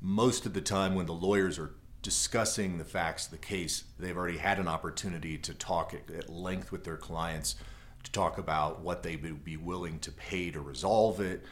most 0.00 0.46
of 0.46 0.54
the 0.54 0.60
time 0.60 0.94
when 0.94 1.06
the 1.06 1.12
lawyers 1.12 1.58
are 1.58 1.74
discussing 2.04 2.76
the 2.76 2.84
facts 2.84 3.24
of 3.24 3.32
the 3.32 3.38
case, 3.38 3.84
they've 3.98 4.16
already 4.16 4.36
had 4.36 4.58
an 4.58 4.68
opportunity 4.68 5.38
to 5.38 5.54
talk 5.54 5.94
at, 5.94 6.28
length 6.28 6.70
with 6.70 6.84
their 6.84 6.98
clients 6.98 7.56
to 8.04 8.12
talk 8.12 8.36
about 8.36 8.80
what 8.80 9.02
they 9.02 9.16
would 9.16 9.42
be 9.42 9.56
willing 9.56 9.98
to 9.98 10.12
pay 10.12 10.50
to 10.50 10.60
resolve 10.60 11.20
it. 11.20 11.44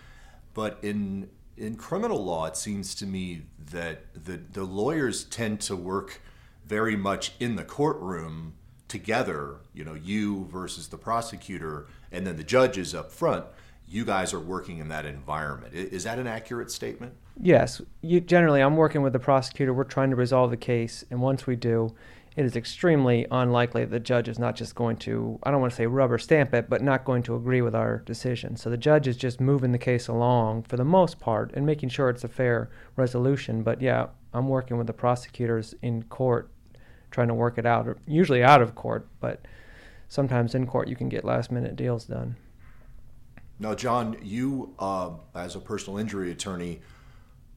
But 0.55 0.79
in 0.83 1.31
in 1.57 1.77
criminal 1.77 2.23
law, 2.25 2.47
it 2.47 2.57
seems 2.57 2.95
to 2.97 3.07
me 3.07 3.43
that 3.71 4.25
the, 4.25 4.39
the 4.53 4.65
lawyers 4.65 5.25
tend 5.25 5.61
to 5.61 5.77
work 5.77 6.21
very 6.65 6.97
much 6.97 7.33
in 7.41 7.57
the 7.57 7.65
courtroom 7.65 8.55
together, 8.89 9.57
you 9.75 9.85
know, 9.85 9.95
you 9.95 10.47
versus 10.47 10.89
the 10.89 10.97
prosecutor, 10.97 11.87
and 12.11 12.27
then 12.27 12.37
the 12.37 12.45
judges 12.45 12.95
up 12.95 13.11
front. 13.11 13.45
You 13.87 14.05
guys 14.05 14.33
are 14.33 14.41
working 14.41 14.79
in 14.79 14.89
that 14.89 15.05
environment. 15.05 15.75
Is 15.75 16.05
that 16.05 16.19
an 16.19 16.27
accurate 16.27 16.71
statement? 16.71 17.15
Yes, 17.41 17.81
you, 18.03 18.21
generally, 18.21 18.61
I'm 18.61 18.77
working 18.77 19.03
with 19.03 19.13
the 19.13 19.19
prosecutor. 19.19 19.73
We're 19.73 19.85
trying 19.85 20.11
to 20.11 20.17
resolve 20.17 20.51
the 20.51 20.57
case, 20.57 21.05
and 21.11 21.21
once 21.21 21.47
we 21.47 21.57
do, 21.57 21.95
it 22.37 22.45
is 22.45 22.57
extremely 22.57 23.27
unlikely 23.31 23.85
that 23.85 23.91
the 23.91 24.01
judge 24.01 24.29
is 24.29 24.39
not 24.39 24.57
just 24.57 24.75
going 24.75 24.97
to, 24.99 25.39
I 25.43 25.51
don't 25.51 25.61
want 25.61 25.73
to 25.73 25.77
say 25.77 25.87
rubber 25.87 26.19
stamp 26.19 26.55
it, 26.55 26.69
but 26.71 26.83
not 26.83 27.05
going 27.05 27.23
to 27.25 27.35
agree 27.35 27.61
with 27.61 27.75
our 27.75 27.99
decision. 27.99 28.57
So 28.57 28.71
the 28.71 28.77
judge 28.77 29.07
is 29.07 29.17
just 29.17 29.41
moving 29.41 29.73
the 29.73 29.79
case 29.79 30.09
along 30.09 30.63
for 30.63 30.77
the 30.77 30.85
most 30.85 31.21
part 31.21 31.53
and 31.55 31.67
making 31.67 31.91
sure 31.91 32.09
it's 32.09 32.25
a 32.25 32.29
fair 32.29 32.71
resolution. 32.97 33.63
But 33.63 33.83
yeah, 33.83 34.07
I'm 34.33 34.49
working 34.49 34.79
with 34.79 34.87
the 34.87 34.95
prosecutors 34.95 35.75
in 35.83 36.05
court, 36.05 36.51
trying 37.11 37.29
to 37.29 37.35
work 37.35 37.59
it 37.59 37.67
out, 37.67 37.99
usually 38.07 38.43
out 38.43 38.63
of 38.63 38.75
court, 38.75 39.07
but 39.21 39.47
sometimes 40.09 40.55
in 40.55 40.67
court 40.67 40.89
you 40.89 40.97
can 40.97 41.11
get 41.11 41.25
last 41.25 41.53
minute 41.53 41.77
deals 41.77 42.07
done. 42.07 42.37
Now, 43.59 43.75
John, 43.75 44.17
you, 44.23 44.75
uh, 44.79 45.11
as 45.35 45.55
a 45.55 45.61
personal 45.61 45.99
injury 45.99 46.31
attorney, 46.31 46.81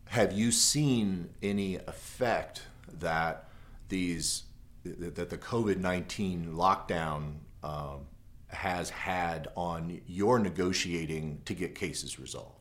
have 0.07 0.33
you 0.33 0.51
seen 0.51 1.29
any 1.41 1.75
effect 1.75 2.63
that 3.00 3.50
these 3.89 4.43
that 4.83 5.29
the 5.29 5.38
COVID 5.38 5.77
nineteen 5.77 6.53
lockdown 6.53 7.35
um, 7.63 8.05
has 8.47 8.89
had 8.89 9.47
on 9.55 10.01
your 10.07 10.39
negotiating 10.39 11.41
to 11.45 11.53
get 11.53 11.75
cases 11.75 12.19
resolved? 12.19 12.51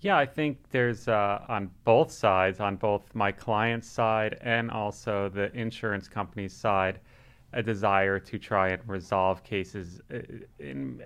Yeah, 0.00 0.16
I 0.16 0.26
think 0.26 0.58
there's 0.70 1.08
uh, 1.08 1.44
on 1.48 1.70
both 1.84 2.12
sides, 2.12 2.60
on 2.60 2.76
both 2.76 3.14
my 3.14 3.32
client's 3.32 3.88
side 3.88 4.38
and 4.40 4.70
also 4.70 5.28
the 5.28 5.52
insurance 5.54 6.06
company's 6.06 6.52
side, 6.52 7.00
a 7.52 7.62
desire 7.62 8.18
to 8.20 8.38
try 8.38 8.68
and 8.70 8.82
resolve 8.86 9.42
cases. 9.42 10.00
Uh, 10.12 10.18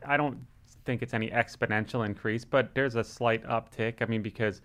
I 0.07 0.17
don't 0.17 0.39
think 0.85 1.03
it's 1.03 1.15
any 1.15 1.31
exponential 1.31 2.05
increase, 2.05 2.45
but 2.45 2.75
there's 2.75 2.97
a 2.97 3.05
slight 3.05 3.45
uptick. 3.45 3.95
I 4.01 4.07
mean, 4.07 4.23
because 4.23 4.61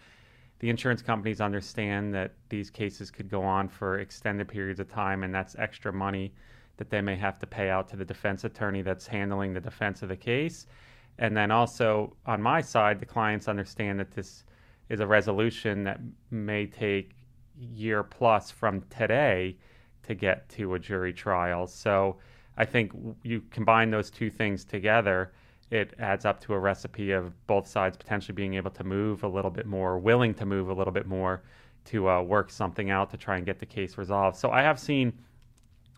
the 0.60 0.70
insurance 0.70 1.02
companies 1.02 1.42
understand 1.42 2.14
that 2.14 2.34
these 2.50 2.70
cases 2.70 3.12
could 3.12 3.30
go 3.30 3.44
on 3.44 3.68
for 3.68 4.00
extended 4.00 4.48
periods 4.48 4.80
of 4.80 4.90
time, 4.90 5.24
and 5.24 5.34
that's 5.34 5.56
extra 5.58 5.92
money 5.92 6.34
that 6.78 6.90
they 6.90 7.02
may 7.02 7.16
have 7.16 7.40
to 7.40 7.48
pay 7.48 7.70
out 7.70 7.88
to 7.90 7.96
the 7.96 8.06
defense 8.06 8.44
attorney 8.44 8.82
that's 8.82 9.08
handling 9.08 9.54
the 9.54 9.60
defense 9.60 10.02
of 10.02 10.10
the 10.10 10.18
case. 10.18 10.68
And 11.18 11.36
then 11.36 11.52
also 11.52 12.16
on 12.26 12.42
my 12.42 12.62
side, 12.62 13.00
the 13.00 13.06
clients 13.06 13.48
understand 13.48 14.00
that 14.00 14.12
this 14.12 14.44
is 14.90 15.00
a 15.00 15.08
resolution 15.08 15.84
that 15.86 16.00
may 16.32 16.66
take 16.66 17.16
year 17.58 18.04
plus 18.04 18.52
from 18.52 18.82
today 18.90 19.58
to 20.04 20.14
get 20.14 20.48
to 20.50 20.76
a 20.76 20.80
jury 20.80 21.14
trial. 21.14 21.68
So 21.68 22.18
I 22.58 22.66
think 22.66 22.92
you 23.24 23.42
combine 23.52 23.90
those 23.90 24.10
two 24.10 24.30
things 24.30 24.64
together 24.64 25.32
it 25.72 25.94
adds 26.00 26.26
up 26.26 26.40
to 26.42 26.54
a 26.54 26.60
recipe 26.60 27.12
of 27.12 27.34
both 27.48 27.68
sides 27.68 27.98
potentially 27.98 28.36
being 28.36 28.54
able 28.54 28.72
to 28.72 28.84
move 28.84 29.24
a 29.24 29.28
little 29.28 29.52
bit 29.52 29.66
more, 29.66 29.98
willing 29.98 30.34
to 30.36 30.46
move 30.46 30.70
a 30.70 30.74
little 30.74 30.94
bit 30.94 31.08
more 31.08 31.44
to 31.86 32.10
uh, 32.10 32.22
work 32.22 32.50
something 32.50 32.90
out 32.90 33.10
to 33.12 33.18
try 33.18 33.38
and 33.38 33.46
get 33.46 33.60
the 33.60 33.66
case 33.66 33.98
resolved. 33.98 34.38
So 34.38 34.52
I 34.52 34.62
have 34.62 34.80
seen 34.80 35.14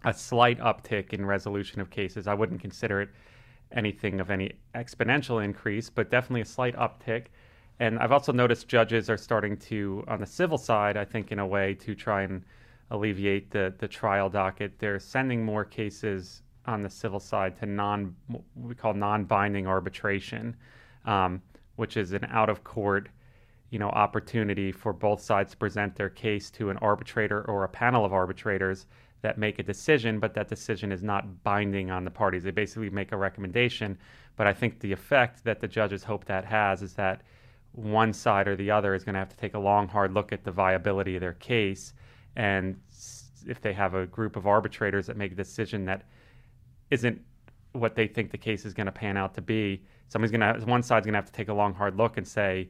a 0.06 0.14
slight 0.14 0.60
uptick 0.60 1.14
in 1.14 1.26
resolution 1.26 1.82
of 1.82 1.90
cases. 1.90 2.28
I 2.28 2.34
wouldn't 2.34 2.62
consider 2.62 3.02
it 3.02 3.10
anything 3.72 4.20
of 4.20 4.30
any 4.30 4.54
exponential 4.76 5.44
increase, 5.44 5.90
but 5.90 6.10
definitely 6.10 6.42
a 6.42 6.46
slight 6.46 6.76
uptick. 6.76 7.26
And 7.80 8.00
I've 8.00 8.12
also 8.12 8.32
noticed 8.32 8.68
judges 8.68 9.10
are 9.10 9.18
starting 9.18 9.58
to, 9.58 10.04
on 10.08 10.20
the 10.20 10.26
civil 10.26 10.58
side, 10.58 10.98
I 10.98 11.06
think, 11.06 11.32
in 11.32 11.40
a 11.40 11.46
way, 11.46 11.74
to 11.76 11.94
try 11.94 12.24
and 12.24 12.44
alleviate 12.90 13.52
the, 13.52 13.74
the 13.78 13.88
trial 13.88 14.30
docket. 14.30 14.80
They're 14.80 15.00
sending 15.00 15.44
more 15.44 15.66
cases 15.66 16.42
on 16.68 16.84
the 16.84 16.90
civil 16.90 17.20
side 17.20 17.58
to 17.58 17.66
non 17.66 18.16
we 18.56 18.76
call 18.76 18.94
non-binding 18.94 19.66
arbitration, 19.66 20.56
um, 21.06 21.42
which 21.78 21.98
is 21.98 22.14
an 22.14 22.26
out-of-court 22.30 23.10
you 23.70 23.80
know 23.80 23.90
opportunity 23.90 24.72
for 24.72 24.94
both 24.94 25.22
sides 25.22 25.52
to 25.52 25.58
present 25.58 25.96
their 25.96 26.10
case 26.10 26.50
to 26.52 26.70
an 26.70 26.78
arbitrator 26.78 27.44
or 27.50 27.64
a 27.64 27.70
panel 27.70 28.06
of 28.06 28.14
arbitrators 28.14 28.86
that 29.22 29.38
make 29.38 29.60
a 29.60 29.64
decision, 29.64 30.20
but 30.20 30.34
that 30.34 30.48
decision 30.48 30.92
is 30.92 31.04
not 31.04 31.44
binding 31.44 31.90
on 31.90 32.04
the 32.04 32.12
parties. 32.12 32.44
They 32.44 32.52
basically 32.52 32.90
make 32.92 33.12
a 33.12 33.18
recommendation, 33.18 33.98
but 34.36 34.46
I 34.46 34.54
think 34.54 34.80
the 34.80 34.92
effect 34.92 35.44
that 35.44 35.60
the 35.60 35.68
judges 35.68 36.04
hope 36.04 36.26
that 36.26 36.46
has 36.46 36.84
is 36.84 36.94
that 36.94 37.22
one 37.72 38.14
side 38.14 38.48
or 38.48 38.56
the 38.56 38.72
other 38.72 38.94
is 38.94 39.04
going 39.04 39.14
to 39.14 39.20
have 39.20 39.30
to 39.30 39.38
take 39.38 39.56
a 39.56 39.60
long, 39.60 39.88
hard 39.88 40.14
look 40.14 40.32
at 40.32 40.44
the 40.44 40.52
viability 40.52 41.16
of 41.16 41.22
their 41.22 41.34
case, 41.34 41.94
and 42.36 42.80
if 43.48 43.62
they 43.62 43.74
have 43.74 43.96
a 43.96 44.06
group 44.06 44.36
of 44.36 44.46
arbitrators 44.46 45.08
that 45.08 45.18
make 45.18 45.32
a 45.32 45.36
decision 45.36 45.86
that 45.86 46.04
isn't 46.90 47.22
what 47.74 47.96
they 47.96 48.08
think 48.08 48.32
the 48.32 48.38
case 48.38 48.66
is 48.66 48.74
going 48.74 48.86
to 48.86 48.92
pan 48.92 49.18
out 49.18 49.34
to 49.36 49.42
be. 49.42 49.84
Somebody's 50.10 50.32
going 50.36 50.60
to 50.60 50.66
one 50.66 50.84
side's 50.84 51.06
going 51.06 51.14
to 51.14 51.18
have 51.18 51.26
to 51.26 51.32
take 51.32 51.50
a 51.50 51.54
long 51.54 51.74
hard 51.74 51.98
look 51.98 52.18
and 52.18 52.28
say, 52.28 52.70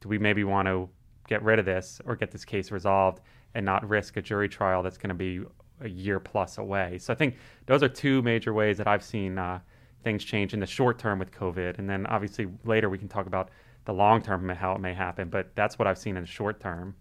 do 0.00 0.08
we 0.08 0.18
maybe 0.18 0.44
want 0.44 0.68
to 0.68 0.88
get 1.28 1.42
rid 1.42 1.58
of 1.58 1.64
this 1.64 2.00
or 2.04 2.14
get 2.16 2.30
this 2.30 2.44
case 2.44 2.70
resolved 2.70 3.20
and 3.54 3.64
not 3.64 3.88
risk 3.88 4.16
a 4.16 4.22
jury 4.22 4.48
trial 4.48 4.82
that's 4.82 4.98
going 4.98 5.08
to 5.08 5.14
be 5.14 5.42
a 5.80 5.88
year 5.88 6.20
plus 6.20 6.58
away. 6.58 6.98
So 6.98 7.12
I 7.12 7.16
think 7.16 7.36
those 7.66 7.82
are 7.82 7.88
two 7.88 8.22
major 8.22 8.52
ways 8.52 8.78
that 8.78 8.86
I've 8.86 9.02
seen 9.02 9.38
uh, 9.38 9.60
things 10.02 10.24
change 10.24 10.54
in 10.54 10.60
the 10.60 10.66
short 10.66 10.98
term 10.98 11.18
with 11.18 11.30
COVID, 11.32 11.78
and 11.78 11.88
then 11.88 12.06
obviously 12.06 12.48
later 12.64 12.90
we 12.90 12.98
can 12.98 13.08
talk 13.08 13.26
about 13.26 13.50
the 13.84 13.92
long 13.92 14.22
term 14.22 14.48
and 14.48 14.58
how 14.58 14.74
it 14.74 14.80
may 14.80 14.94
happen. 14.94 15.28
But 15.28 15.54
that's 15.54 15.78
what 15.78 15.88
I've 15.88 15.98
seen 15.98 16.16
in 16.16 16.24
the 16.24 16.28
short 16.28 16.60
term. 16.60 16.94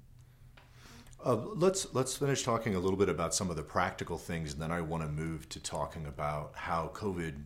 Uh, 1.26 1.38
let's 1.56 1.94
let's 1.94 2.18
finish 2.18 2.44
talking 2.44 2.76
a 2.76 2.80
little 2.80 2.98
bit 2.98 3.08
about 3.08 3.34
some 3.34 3.50
of 3.50 3.56
the 3.56 3.64
practical 3.64 4.18
things, 4.18 4.52
and 4.52 4.62
then 4.62 4.72
I 4.72 4.82
want 4.82 5.04
to 5.04 5.10
move 5.10 5.48
to 5.50 5.60
talking 5.62 6.06
about 6.06 6.52
how 6.54 6.92
COVID, 6.94 7.44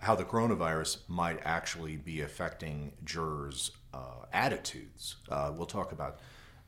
how 0.00 0.14
the 0.14 0.24
coronavirus 0.24 0.98
might 1.06 1.38
actually 1.44 1.98
be 1.98 2.22
affecting 2.22 2.92
jurors' 3.04 3.72
uh, 3.92 4.24
attitudes. 4.32 5.16
Uh, 5.28 5.52
we'll 5.54 5.66
talk 5.66 5.92
about 5.92 6.18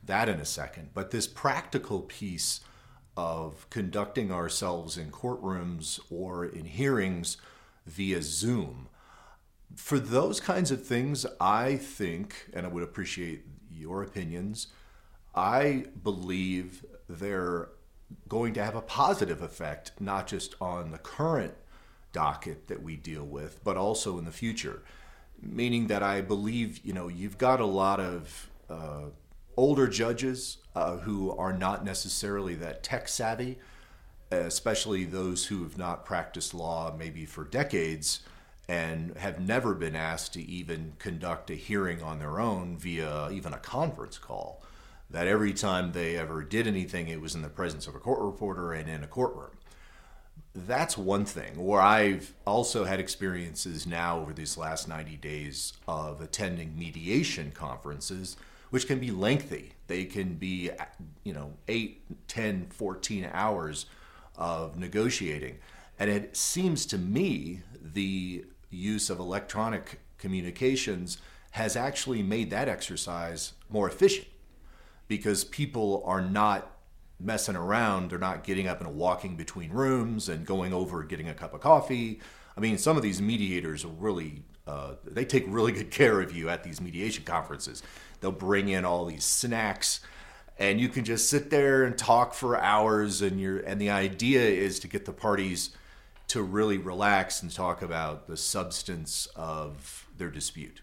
that 0.04 0.28
in 0.28 0.38
a 0.38 0.44
second. 0.44 0.90
But 0.92 1.10
this 1.10 1.26
practical 1.26 2.02
piece 2.02 2.60
of 3.16 3.68
conducting 3.70 4.30
ourselves 4.30 4.98
in 4.98 5.10
courtrooms 5.10 6.00
or 6.10 6.44
in 6.44 6.66
hearings 6.66 7.38
via 7.86 8.20
Zoom, 8.20 8.88
for 9.74 9.98
those 9.98 10.40
kinds 10.40 10.70
of 10.70 10.84
things, 10.84 11.24
I 11.40 11.76
think, 11.76 12.50
and 12.52 12.66
I 12.66 12.68
would 12.68 12.82
appreciate 12.82 13.46
your 13.70 14.02
opinions 14.02 14.66
I 15.36 15.84
believe 16.02 16.84
they're 17.08 17.68
going 18.28 18.54
to 18.54 18.64
have 18.64 18.74
a 18.74 18.80
positive 18.80 19.42
effect, 19.42 19.92
not 20.00 20.26
just 20.26 20.54
on 20.60 20.90
the 20.90 20.98
current 20.98 21.54
docket 22.12 22.68
that 22.68 22.82
we 22.82 22.96
deal 22.96 23.24
with, 23.24 23.62
but 23.62 23.76
also 23.76 24.18
in 24.18 24.24
the 24.24 24.32
future. 24.32 24.82
Meaning 25.42 25.88
that 25.88 26.02
I 26.02 26.22
believe, 26.22 26.80
you 26.82 26.94
know, 26.94 27.08
you've 27.08 27.36
got 27.36 27.60
a 27.60 27.66
lot 27.66 28.00
of 28.00 28.48
uh, 28.70 29.10
older 29.56 29.86
judges 29.86 30.58
uh, 30.74 30.96
who 30.98 31.30
are 31.36 31.52
not 31.52 31.84
necessarily 31.84 32.54
that 32.54 32.82
tech 32.82 33.06
savvy, 33.06 33.58
especially 34.30 35.04
those 35.04 35.46
who 35.46 35.62
have 35.62 35.76
not 35.76 36.06
practiced 36.06 36.54
law 36.54 36.94
maybe 36.98 37.26
for 37.26 37.44
decades 37.44 38.20
and 38.68 39.16
have 39.18 39.38
never 39.38 39.74
been 39.74 39.94
asked 39.94 40.32
to 40.32 40.42
even 40.42 40.94
conduct 40.98 41.50
a 41.50 41.54
hearing 41.54 42.02
on 42.02 42.18
their 42.18 42.40
own 42.40 42.76
via 42.76 43.30
even 43.30 43.52
a 43.52 43.58
conference 43.58 44.18
call 44.18 44.62
that 45.10 45.26
every 45.26 45.52
time 45.52 45.92
they 45.92 46.16
ever 46.16 46.42
did 46.42 46.66
anything, 46.66 47.08
it 47.08 47.20
was 47.20 47.34
in 47.34 47.42
the 47.42 47.48
presence 47.48 47.86
of 47.86 47.94
a 47.94 47.98
court 47.98 48.20
reporter 48.20 48.72
and 48.72 48.88
in 48.88 49.04
a 49.04 49.06
courtroom. 49.06 49.50
That's 50.54 50.96
one 50.96 51.24
thing. 51.24 51.64
Where 51.64 51.80
I've 51.80 52.34
also 52.46 52.84
had 52.84 52.98
experiences 52.98 53.86
now 53.86 54.18
over 54.18 54.32
these 54.32 54.56
last 54.56 54.88
90 54.88 55.16
days 55.16 55.74
of 55.86 56.20
attending 56.20 56.76
mediation 56.78 57.52
conferences, 57.52 58.36
which 58.70 58.86
can 58.86 58.98
be 58.98 59.10
lengthy. 59.10 59.72
They 59.86 60.06
can 60.06 60.34
be, 60.34 60.70
you 61.24 61.34
know, 61.34 61.52
8, 61.68 62.28
10, 62.28 62.66
14 62.70 63.28
hours 63.32 63.86
of 64.36 64.76
negotiating. 64.76 65.58
And 65.98 66.10
it 66.10 66.36
seems 66.36 66.84
to 66.86 66.98
me 66.98 67.60
the 67.80 68.44
use 68.70 69.08
of 69.10 69.18
electronic 69.18 70.00
communications 70.18 71.18
has 71.52 71.76
actually 71.76 72.22
made 72.22 72.50
that 72.50 72.68
exercise 72.68 73.52
more 73.70 73.88
efficient 73.88 74.26
because 75.08 75.44
people 75.44 76.02
are 76.06 76.20
not 76.20 76.70
messing 77.18 77.56
around. 77.56 78.10
They're 78.10 78.18
not 78.18 78.44
getting 78.44 78.68
up 78.68 78.80
and 78.80 78.94
walking 78.94 79.36
between 79.36 79.70
rooms 79.70 80.28
and 80.28 80.46
going 80.46 80.72
over 80.72 81.02
getting 81.02 81.28
a 81.28 81.34
cup 81.34 81.54
of 81.54 81.60
coffee. 81.60 82.20
I 82.56 82.60
mean, 82.60 82.78
some 82.78 82.96
of 82.96 83.02
these 83.02 83.20
mediators 83.20 83.84
are 83.84 83.88
really, 83.88 84.42
uh, 84.66 84.94
they 85.04 85.24
take 85.24 85.44
really 85.46 85.72
good 85.72 85.90
care 85.90 86.20
of 86.20 86.34
you 86.34 86.48
at 86.48 86.64
these 86.64 86.80
mediation 86.80 87.24
conferences. 87.24 87.82
They'll 88.20 88.32
bring 88.32 88.68
in 88.68 88.84
all 88.84 89.04
these 89.06 89.24
snacks 89.24 90.00
and 90.58 90.80
you 90.80 90.88
can 90.88 91.04
just 91.04 91.28
sit 91.28 91.50
there 91.50 91.84
and 91.84 91.96
talk 91.96 92.34
for 92.34 92.58
hours 92.58 93.22
and 93.22 93.40
you're 93.40 93.58
and 93.58 93.80
the 93.80 93.90
idea 93.90 94.40
is 94.40 94.80
to 94.80 94.88
get 94.88 95.04
the 95.04 95.12
parties 95.12 95.70
to 96.28 96.42
really 96.42 96.78
relax 96.78 97.42
and 97.42 97.52
talk 97.52 97.82
about 97.82 98.26
the 98.26 98.36
substance 98.36 99.28
of 99.36 100.06
their 100.16 100.30
dispute 100.30 100.80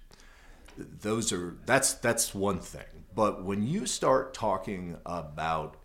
those 0.78 1.32
are 1.32 1.56
that's 1.66 1.94
that's 1.96 2.34
one 2.34 2.60
thing 2.60 3.03
but 3.16 3.44
when 3.44 3.66
you 3.66 3.86
start 3.86 4.34
talking 4.34 4.98
about 5.06 5.78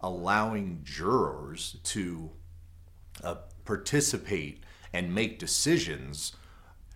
allowing 0.00 0.80
jurors 0.82 1.76
to 1.84 2.30
uh, 3.22 3.36
participate 3.64 4.62
and 4.92 5.14
make 5.14 5.38
decisions 5.38 6.34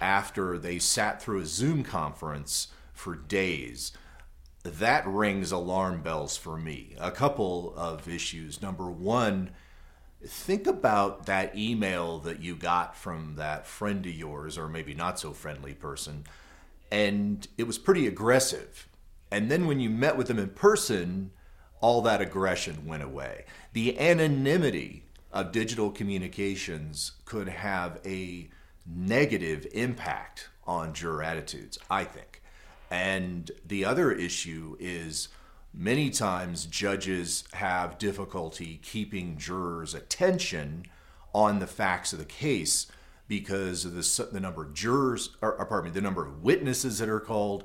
after 0.01 0.59
they 0.59 0.79
sat 0.79 1.23
through 1.23 1.41
a 1.41 1.47
Zoom 1.47 1.83
conference 1.83 2.69
for 2.93 3.15
days, 3.15 3.93
that 4.63 5.07
rings 5.07 5.53
alarm 5.53 6.03
bells 6.03 6.37
for 6.37 6.57
me. 6.57 6.97
A 6.99 7.11
couple 7.11 7.75
of 7.77 8.09
issues. 8.09 8.63
Number 8.63 8.91
one, 8.91 9.51
think 10.27 10.67
about 10.67 11.27
that 11.27 11.57
email 11.57 12.19
that 12.21 12.41
you 12.41 12.57
got 12.57 12.97
from 12.97 13.35
that 13.37 13.67
friend 13.67 14.05
of 14.07 14.13
yours, 14.13 14.57
or 14.57 14.69
maybe 14.69 14.95
not 14.95 15.19
so 15.19 15.33
friendly 15.33 15.75
person, 15.75 16.25
and 16.91 17.47
it 17.59 17.67
was 17.67 17.79
pretty 17.79 18.07
aggressive. 18.07 18.89
And 19.35 19.51
then 19.51 19.67
when 19.67 19.81
you 19.81 19.91
met 19.91 20.17
with 20.17 20.29
them 20.29 20.39
in 20.39 20.51
person, 20.51 21.33
all 21.81 22.03
that 22.03 22.21
aggression 22.21 22.87
went 22.87 23.03
away. 23.03 23.47
The 23.73 23.99
anonymity 23.99 25.07
of 25.33 25.51
digital 25.51 25.91
communications 25.91 27.11
could 27.25 27.49
have 27.49 27.99
a 28.07 28.49
negative 28.87 29.67
impact 29.73 30.51
on 30.69 30.95
juror 30.95 31.25
attitudes, 31.25 31.81
I 31.91 32.05
think. 32.05 32.43
And 32.93 33.51
the 33.67 33.85
other 33.85 34.13
issue 34.13 34.77
is 34.79 35.31
many 35.73 36.11
times 36.11 36.67
judges 36.67 37.43
have 37.55 37.99
difficulty 37.99 38.79
keeping 38.85 39.37
jurors' 39.37 39.95
attention 39.95 40.87
on 41.35 41.59
the 41.59 41.67
facts 41.67 42.13
of 42.13 42.21
the 42.21 42.25
case 42.25 42.87
because 43.27 43.85
of 43.85 43.95
the, 43.95 44.29
the 44.31 44.39
number 44.39 44.63
of 44.63 44.75
jurors, 44.75 45.31
or, 45.43 45.65
pardon 45.67 45.91
me, 45.91 45.95
the 45.95 46.01
number 46.01 46.25
of 46.25 46.45
witnesses 46.45 47.01
that 47.01 47.09
are 47.09 47.19
called, 47.19 47.65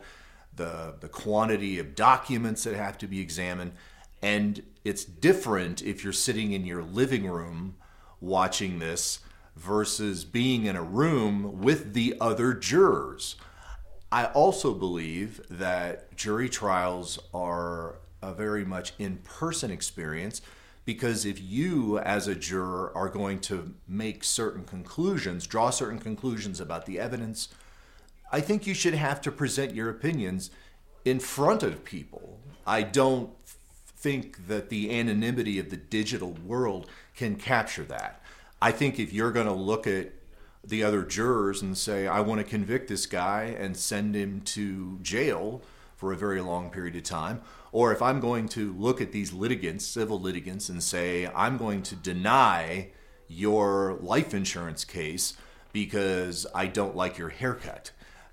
the, 0.55 0.95
the 0.99 1.09
quantity 1.09 1.79
of 1.79 1.95
documents 1.95 2.63
that 2.63 2.75
have 2.75 2.97
to 2.99 3.07
be 3.07 3.21
examined. 3.21 3.73
And 4.21 4.63
it's 4.83 5.05
different 5.05 5.81
if 5.81 6.03
you're 6.03 6.13
sitting 6.13 6.51
in 6.51 6.65
your 6.65 6.83
living 6.83 7.27
room 7.27 7.75
watching 8.19 8.79
this 8.79 9.19
versus 9.55 10.25
being 10.25 10.65
in 10.65 10.75
a 10.75 10.83
room 10.83 11.62
with 11.62 11.93
the 11.93 12.15
other 12.19 12.53
jurors. 12.53 13.35
I 14.12 14.25
also 14.25 14.73
believe 14.73 15.41
that 15.49 16.15
jury 16.15 16.49
trials 16.49 17.19
are 17.33 17.95
a 18.21 18.33
very 18.33 18.65
much 18.65 18.93
in 18.97 19.17
person 19.17 19.71
experience 19.71 20.41
because 20.85 21.23
if 21.25 21.39
you, 21.39 21.99
as 21.99 22.27
a 22.27 22.33
juror, 22.33 22.91
are 22.95 23.09
going 23.09 23.39
to 23.41 23.75
make 23.88 24.23
certain 24.23 24.63
conclusions, 24.63 25.45
draw 25.45 25.69
certain 25.69 25.99
conclusions 25.99 26.59
about 26.59 26.88
the 26.88 26.99
evidence, 26.99 27.49
I 28.31 28.41
think 28.41 28.67
you 28.67 28.73
should 28.73 28.93
have 28.93 29.21
to 29.21 29.31
present 29.31 29.73
your 29.73 29.89
opinions 29.89 30.51
in 31.03 31.19
front 31.19 31.63
of 31.63 31.83
people. 31.83 32.39
I 32.65 32.83
don't 32.83 33.31
think 33.45 34.47
that 34.47 34.69
the 34.69 34.97
anonymity 34.97 35.59
of 35.59 35.69
the 35.69 35.77
digital 35.77 36.31
world 36.45 36.87
can 37.15 37.35
capture 37.35 37.83
that. 37.85 38.21
I 38.61 38.71
think 38.71 38.99
if 38.99 39.11
you're 39.11 39.31
going 39.31 39.47
to 39.47 39.53
look 39.53 39.87
at 39.87 40.11
the 40.63 40.83
other 40.83 41.03
jurors 41.03 41.61
and 41.61 41.77
say, 41.77 42.07
I 42.07 42.19
want 42.19 42.39
to 42.39 42.43
convict 42.43 42.87
this 42.87 43.05
guy 43.05 43.55
and 43.57 43.75
send 43.75 44.15
him 44.15 44.41
to 44.41 44.99
jail 45.01 45.61
for 45.95 46.13
a 46.13 46.17
very 46.17 46.41
long 46.41 46.69
period 46.69 46.95
of 46.95 47.03
time. 47.03 47.41
Or 47.71 47.91
if 47.91 48.01
I'm 48.01 48.19
going 48.19 48.47
to 48.49 48.73
look 48.73 49.01
at 49.01 49.11
these 49.11 49.33
litigants, 49.33 49.85
civil 49.85 50.19
litigants, 50.19 50.69
and 50.69 50.81
say, 50.83 51.27
I'm 51.27 51.57
going 51.57 51.83
to 51.83 51.95
deny 51.95 52.89
your 53.27 53.97
life 54.01 54.33
insurance 54.33 54.85
case 54.85 55.35
because 55.71 56.47
I 56.53 56.67
don't 56.67 56.95
like 56.95 57.17
your 57.17 57.29
haircut. 57.29 57.91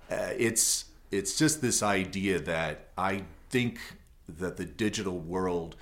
Uh, 0.09 0.33
it's 0.37 0.85
it's 1.11 1.37
just 1.37 1.61
this 1.61 1.81
idea 1.83 2.39
that 2.39 2.89
I 2.97 3.23
think 3.49 3.79
that 4.27 4.57
the 4.57 4.65
digital 4.65 5.19
world, 5.19 5.75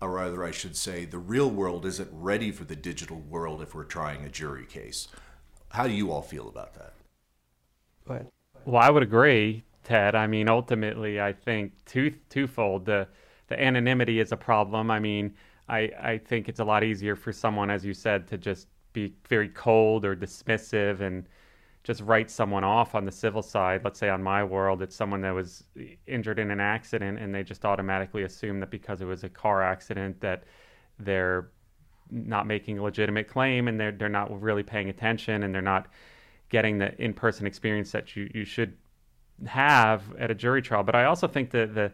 or 0.00 0.12
rather, 0.12 0.44
I 0.44 0.50
should 0.50 0.76
say, 0.76 1.04
the 1.04 1.18
real 1.18 1.50
world 1.50 1.84
isn't 1.84 2.10
ready 2.12 2.50
for 2.50 2.64
the 2.64 2.76
digital 2.76 3.18
world 3.18 3.60
if 3.62 3.74
we're 3.74 3.84
trying 3.84 4.24
a 4.24 4.28
jury 4.28 4.66
case. 4.66 5.08
How 5.70 5.86
do 5.86 5.92
you 5.92 6.10
all 6.10 6.22
feel 6.22 6.48
about 6.48 6.74
that? 6.74 6.94
But 8.04 8.26
well, 8.64 8.82
I 8.82 8.90
would 8.90 9.02
agree, 9.02 9.64
Ted. 9.84 10.14
I 10.14 10.26
mean, 10.26 10.48
ultimately, 10.48 11.20
I 11.20 11.32
think 11.32 11.72
two 11.84 12.14
twofold. 12.30 12.84
The 12.86 13.08
the 13.48 13.62
anonymity 13.62 14.20
is 14.20 14.32
a 14.32 14.36
problem. 14.36 14.90
I 14.90 14.98
mean, 14.98 15.34
I 15.68 15.90
I 16.00 16.18
think 16.18 16.48
it's 16.48 16.60
a 16.60 16.64
lot 16.64 16.84
easier 16.84 17.16
for 17.16 17.32
someone, 17.32 17.70
as 17.70 17.84
you 17.84 17.94
said, 17.94 18.26
to 18.28 18.38
just 18.38 18.68
be 18.92 19.14
very 19.28 19.48
cold 19.48 20.04
or 20.04 20.14
dismissive 20.14 21.00
and 21.00 21.26
just 21.84 22.00
write 22.02 22.30
someone 22.30 22.62
off 22.64 22.94
on 22.94 23.04
the 23.04 23.12
civil 23.12 23.42
side. 23.42 23.82
Let's 23.84 23.98
say 23.98 24.08
on 24.08 24.22
my 24.22 24.44
world, 24.44 24.82
it's 24.82 24.94
someone 24.94 25.20
that 25.22 25.34
was 25.34 25.64
injured 26.06 26.38
in 26.38 26.50
an 26.50 26.60
accident, 26.60 27.18
and 27.18 27.34
they 27.34 27.42
just 27.42 27.64
automatically 27.64 28.22
assume 28.22 28.60
that 28.60 28.70
because 28.70 29.00
it 29.00 29.06
was 29.06 29.24
a 29.24 29.28
car 29.28 29.62
accident 29.62 30.20
that 30.20 30.44
they're 30.98 31.48
not 32.10 32.46
making 32.46 32.78
a 32.78 32.82
legitimate 32.82 33.26
claim 33.26 33.68
and 33.68 33.80
they're 33.80 33.92
they're 33.92 34.08
not 34.08 34.40
really 34.40 34.62
paying 34.62 34.90
attention 34.90 35.42
and 35.42 35.54
they're 35.54 35.62
not 35.62 35.88
getting 36.50 36.78
the 36.78 36.94
in 37.02 37.14
person 37.14 37.46
experience 37.46 37.90
that 37.90 38.14
you, 38.14 38.30
you 38.34 38.44
should 38.44 38.76
have 39.46 40.02
at 40.18 40.30
a 40.30 40.34
jury 40.34 40.60
trial. 40.60 40.82
But 40.82 40.94
I 40.94 41.06
also 41.06 41.26
think 41.26 41.50
that 41.50 41.74
the 41.74 41.92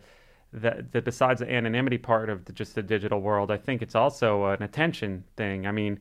that, 0.53 0.93
that 0.93 1.05
besides 1.05 1.41
the 1.41 1.51
anonymity 1.51 1.99
part 1.99 2.31
of 2.31 2.45
the, 2.47 2.53
just 2.53 2.75
the 2.75 2.83
digital 2.83 3.21
world, 3.21 3.51
I 3.51 3.59
think 3.59 3.83
it's 3.83 3.95
also 3.95 4.47
an 4.47 4.63
attention 4.63 5.25
thing. 5.37 5.67
I 5.67 5.73
mean, 5.73 6.01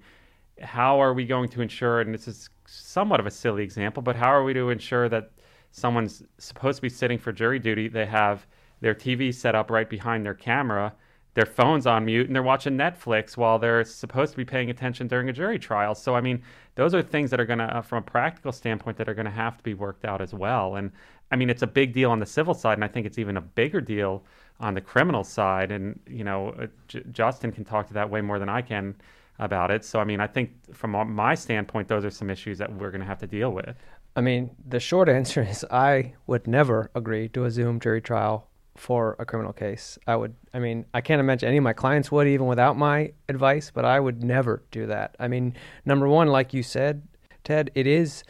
how 0.62 1.02
are 1.02 1.14
we 1.14 1.26
going 1.26 1.50
to 1.50 1.62
ensure? 1.62 2.00
And 2.00 2.14
this 2.14 2.28
is 2.28 2.50
somewhat 2.68 3.20
of 3.20 3.26
a 3.26 3.32
silly 3.32 3.64
example, 3.64 4.04
but 4.04 4.16
how 4.16 4.30
are 4.30 4.44
we 4.44 4.54
to 4.54 4.70
ensure 4.70 5.10
that 5.10 5.32
someone's 5.72 6.24
supposed 6.38 6.78
to 6.78 6.82
be 6.82 6.90
sitting 6.90 7.18
for 7.18 7.32
jury 7.32 7.60
duty? 7.60 7.88
They 7.88 8.06
have 8.06 8.46
their 8.82 8.94
TV 8.94 9.34
set 9.34 9.56
up 9.56 9.72
right 9.72 9.90
behind 9.90 10.26
their 10.26 10.36
camera 10.36 10.94
their 11.38 11.46
phones 11.46 11.86
on 11.86 12.04
mute 12.04 12.26
and 12.26 12.36
they're 12.36 12.42
watching 12.42 12.76
Netflix 12.76 13.38
while 13.38 13.60
they're 13.60 13.84
supposed 13.84 14.32
to 14.32 14.38
be 14.38 14.44
paying 14.44 14.72
attention 14.72 15.08
during 15.08 15.30
a 15.30 15.32
jury 15.32 15.60
trial. 15.60 15.94
So, 15.94 16.16
I 16.16 16.20
mean, 16.20 16.42
those 16.74 16.96
are 16.96 17.04
things 17.04 17.30
that 17.30 17.40
are 17.40 17.46
going 17.46 17.60
to, 17.60 17.78
uh, 17.78 17.82
from 17.84 18.00
a 18.00 18.02
practical 18.02 18.52
standpoint, 18.52 18.98
that 18.98 19.08
are 19.08 19.14
going 19.14 19.28
to 19.28 19.32
have 19.32 19.56
to 19.56 19.64
be 19.64 19.76
worked 19.76 20.04
out 20.04 20.20
as 20.20 20.34
well. 20.34 20.78
And 20.78 20.92
I 21.30 21.36
mean, 21.36 21.52
it's 21.52 21.62
a 21.62 21.68
big 21.68 21.94
deal 21.94 22.10
on 22.10 22.18
the 22.18 22.26
civil 22.26 22.56
side, 22.56 22.74
and 22.74 22.84
I 22.84 22.88
think 22.88 23.06
it's 23.06 23.20
even 23.20 23.38
a 23.38 23.42
bigger 23.42 23.82
deal 23.82 24.24
on 24.60 24.74
the 24.74 24.82
criminal 24.82 25.24
side. 25.24 25.72
And, 25.72 26.00
you 26.08 26.24
know, 26.24 26.56
uh, 26.60 26.66
J- 26.88 27.04
Justin 27.12 27.52
can 27.52 27.64
talk 27.64 27.86
to 27.90 27.94
that 27.94 28.10
way 28.10 28.20
more 28.22 28.40
than 28.40 28.50
I 28.50 28.64
can 28.64 28.96
about 29.40 29.72
it. 29.72 29.86
So, 29.86 30.00
I 30.00 30.04
mean, 30.04 30.20
I 30.20 30.28
think 30.28 30.74
from 30.74 30.92
my 31.14 31.36
standpoint, 31.36 31.88
those 31.88 32.06
are 32.06 32.10
some 32.10 32.30
issues 32.30 32.58
that 32.58 32.74
we're 32.74 32.92
going 32.92 33.02
to 33.02 33.08
have 33.08 33.20
to 33.20 33.28
deal 33.28 33.52
with. 33.52 33.76
I 34.16 34.22
mean, 34.22 34.52
the 34.68 34.80
short 34.80 35.10
answer 35.20 35.42
is 35.44 35.66
I 35.70 36.14
would 36.26 36.48
never 36.48 36.92
agree 36.96 37.30
to 37.30 37.46
a 37.46 37.52
Zoom 37.52 37.80
jury 37.80 38.02
trial 38.02 38.48
for 38.76 39.16
a 39.20 39.26
criminal 39.26 39.54
case. 39.54 39.98
I 40.06 40.16
would, 40.16 40.36
I 40.54 40.60
mean, 40.60 40.86
I 40.94 41.02
can't 41.02 41.20
imagine 41.20 41.48
any 41.48 41.58
of 41.58 41.64
my 41.64 41.74
clients 41.74 42.12
would 42.12 42.28
even 42.28 42.46
without 42.46 42.78
my 42.78 43.12
advice, 43.28 43.72
but 43.74 43.86
I 43.86 44.00
would 44.00 44.24
never 44.24 44.64
do 44.72 44.86
that. 44.88 45.16
I 45.20 45.28
mean, 45.28 45.56
number 45.86 46.08
one, 46.08 46.28
like 46.28 46.54
you 46.54 46.64
said, 46.64 47.08
Ted, 47.44 47.72
it 47.76 47.88
is, 47.88 48.24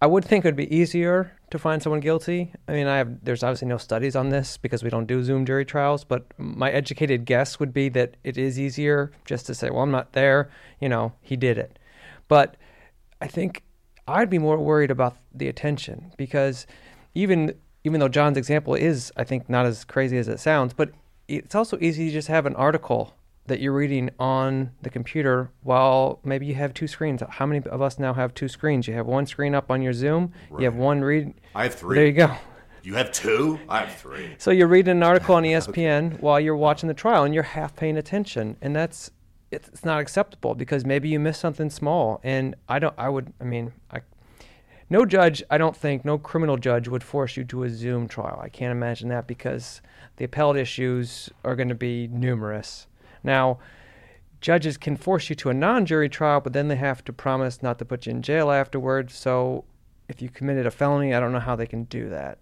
I 0.00 0.06
would 0.06 0.24
think 0.24 0.44
it 0.44 0.48
would 0.48 0.56
be 0.56 0.74
easier 0.74 1.32
to 1.50 1.58
find 1.58 1.82
someone 1.82 2.00
guilty. 2.00 2.52
I 2.68 2.72
mean, 2.72 2.86
I 2.86 2.98
have, 2.98 3.24
there's 3.24 3.42
obviously 3.42 3.68
no 3.68 3.78
studies 3.78 4.14
on 4.14 4.28
this 4.28 4.58
because 4.58 4.84
we 4.84 4.90
don't 4.90 5.06
do 5.06 5.22
Zoom 5.22 5.46
jury 5.46 5.64
trials, 5.64 6.04
but 6.04 6.26
my 6.36 6.70
educated 6.70 7.24
guess 7.24 7.58
would 7.58 7.72
be 7.72 7.88
that 7.90 8.16
it 8.22 8.36
is 8.36 8.60
easier 8.60 9.10
just 9.24 9.46
to 9.46 9.54
say, 9.54 9.70
well, 9.70 9.82
I'm 9.82 9.90
not 9.90 10.12
there, 10.12 10.50
you 10.80 10.88
know, 10.88 11.12
he 11.22 11.34
did 11.36 11.56
it. 11.56 11.78
But 12.28 12.56
I 13.22 13.26
think 13.26 13.62
I'd 14.06 14.28
be 14.28 14.38
more 14.38 14.58
worried 14.58 14.90
about 14.90 15.16
the 15.34 15.48
attention 15.48 16.12
because 16.16 16.66
even 17.14 17.54
even 17.84 18.00
though 18.00 18.08
John's 18.08 18.36
example 18.36 18.74
is, 18.74 19.12
I 19.16 19.22
think, 19.22 19.48
not 19.48 19.64
as 19.64 19.84
crazy 19.84 20.18
as 20.18 20.26
it 20.26 20.40
sounds, 20.40 20.72
but 20.74 20.90
it's 21.28 21.54
also 21.54 21.78
easy 21.80 22.08
to 22.08 22.12
just 22.12 22.26
have 22.26 22.44
an 22.44 22.56
article 22.56 23.14
that 23.46 23.60
you're 23.60 23.72
reading 23.72 24.10
on 24.18 24.70
the 24.82 24.90
computer 24.90 25.50
while 25.62 26.20
maybe 26.24 26.46
you 26.46 26.54
have 26.54 26.74
two 26.74 26.86
screens. 26.86 27.22
How 27.28 27.46
many 27.46 27.66
of 27.66 27.80
us 27.80 27.98
now 27.98 28.14
have 28.14 28.34
two 28.34 28.48
screens? 28.48 28.88
You 28.88 28.94
have 28.94 29.06
one 29.06 29.26
screen 29.26 29.54
up 29.54 29.70
on 29.70 29.82
your 29.82 29.92
Zoom, 29.92 30.32
right. 30.50 30.60
you 30.60 30.64
have 30.64 30.74
one 30.74 31.02
read. 31.02 31.34
I 31.54 31.64
have 31.64 31.74
three. 31.74 31.96
There 31.96 32.06
you 32.06 32.12
go. 32.12 32.36
You 32.82 32.94
have 32.94 33.10
two? 33.10 33.58
I 33.68 33.80
have 33.80 33.96
three. 33.96 34.36
So 34.38 34.52
you're 34.52 34.68
reading 34.68 34.92
an 34.92 35.02
article 35.02 35.34
on 35.34 35.42
ESPN 35.44 36.06
okay. 36.06 36.16
while 36.20 36.38
you're 36.38 36.56
watching 36.56 36.86
the 36.86 36.94
trial 36.94 37.24
and 37.24 37.34
you're 37.34 37.42
half 37.42 37.74
paying 37.74 37.96
attention. 37.96 38.56
And 38.62 38.76
that's 38.76 39.10
it's 39.50 39.84
not 39.84 40.00
acceptable 40.00 40.54
because 40.54 40.84
maybe 40.84 41.08
you 41.08 41.18
missed 41.18 41.40
something 41.40 41.70
small. 41.70 42.20
And 42.22 42.54
I 42.68 42.78
don't 42.78 42.94
I 42.96 43.08
would 43.08 43.32
I 43.40 43.44
mean, 43.44 43.72
I 43.90 44.02
no 44.88 45.04
judge, 45.04 45.42
I 45.50 45.58
don't 45.58 45.76
think, 45.76 46.04
no 46.04 46.16
criminal 46.16 46.56
judge 46.56 46.86
would 46.86 47.02
force 47.02 47.36
you 47.36 47.42
to 47.44 47.64
a 47.64 47.70
Zoom 47.70 48.06
trial. 48.06 48.38
I 48.40 48.48
can't 48.48 48.70
imagine 48.70 49.08
that 49.08 49.26
because 49.26 49.80
the 50.16 50.24
appellate 50.24 50.56
issues 50.56 51.28
are 51.44 51.56
going 51.56 51.68
to 51.68 51.74
be 51.74 52.06
numerous. 52.06 52.86
Now, 53.26 53.58
judges 54.40 54.78
can 54.78 54.96
force 54.96 55.28
you 55.28 55.34
to 55.36 55.50
a 55.50 55.54
non 55.54 55.84
jury 55.84 56.08
trial, 56.08 56.40
but 56.40 56.52
then 56.52 56.68
they 56.68 56.76
have 56.76 57.04
to 57.04 57.12
promise 57.12 57.62
not 57.62 57.78
to 57.80 57.84
put 57.84 58.06
you 58.06 58.12
in 58.12 58.22
jail 58.22 58.50
afterwards. 58.50 59.14
So 59.14 59.64
if 60.08 60.22
you 60.22 60.30
committed 60.30 60.64
a 60.66 60.70
felony, 60.70 61.12
I 61.12 61.20
don't 61.20 61.32
know 61.32 61.40
how 61.40 61.56
they 61.56 61.66
can 61.66 61.84
do 61.84 62.08
that. 62.08 62.38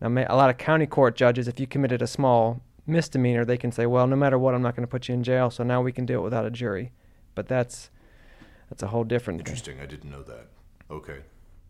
Now, 0.00 0.08
a 0.08 0.36
lot 0.36 0.48
of 0.48 0.56
county 0.56 0.86
court 0.86 1.16
judges, 1.16 1.48
if 1.48 1.60
you 1.60 1.66
committed 1.66 2.00
a 2.00 2.06
small 2.06 2.62
misdemeanor, 2.86 3.44
they 3.44 3.58
can 3.58 3.72
say, 3.72 3.84
well, 3.84 4.06
no 4.06 4.16
matter 4.16 4.38
what, 4.38 4.54
I'm 4.54 4.62
not 4.62 4.74
going 4.74 4.86
to 4.86 4.90
put 4.90 5.08
you 5.08 5.14
in 5.14 5.22
jail, 5.22 5.50
so 5.50 5.62
now 5.62 5.82
we 5.82 5.92
can 5.92 6.06
do 6.06 6.18
it 6.18 6.22
without 6.22 6.46
a 6.46 6.50
jury. 6.50 6.92
But 7.34 7.48
that's 7.48 7.90
that's 8.70 8.82
a 8.84 8.86
whole 8.86 9.04
different 9.04 9.40
Interesting. 9.40 9.76
Thing. 9.76 9.82
I 9.82 9.86
didn't 9.86 10.10
know 10.10 10.22
that. 10.22 10.46
Okay. 10.90 11.18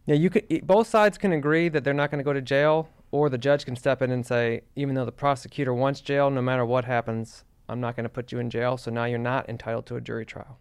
Yeah, 0.04 0.14
you 0.16 0.30
could. 0.30 0.66
Both 0.66 0.86
sides 0.86 1.16
can 1.18 1.32
agree 1.32 1.68
that 1.70 1.82
they're 1.82 1.94
not 1.94 2.10
going 2.10 2.18
to 2.18 2.24
go 2.24 2.32
to 2.32 2.42
jail, 2.42 2.88
or 3.10 3.30
the 3.30 3.38
judge 3.38 3.64
can 3.64 3.74
step 3.74 4.02
in 4.02 4.10
and 4.10 4.24
say, 4.24 4.62
even 4.76 4.94
though 4.94 5.04
the 5.04 5.12
prosecutor 5.12 5.74
wants 5.74 6.00
jail, 6.00 6.30
no 6.30 6.42
matter 6.42 6.64
what 6.64 6.84
happens, 6.84 7.44
I'm 7.70 7.80
not 7.80 7.94
going 7.94 8.04
to 8.04 8.10
put 8.10 8.32
you 8.32 8.38
in 8.38 8.50
jail. 8.50 8.76
So 8.76 8.90
now 8.90 9.04
you're 9.04 9.18
not 9.18 9.48
entitled 9.48 9.86
to 9.86 9.96
a 9.96 10.00
jury 10.00 10.26
trial. 10.26 10.58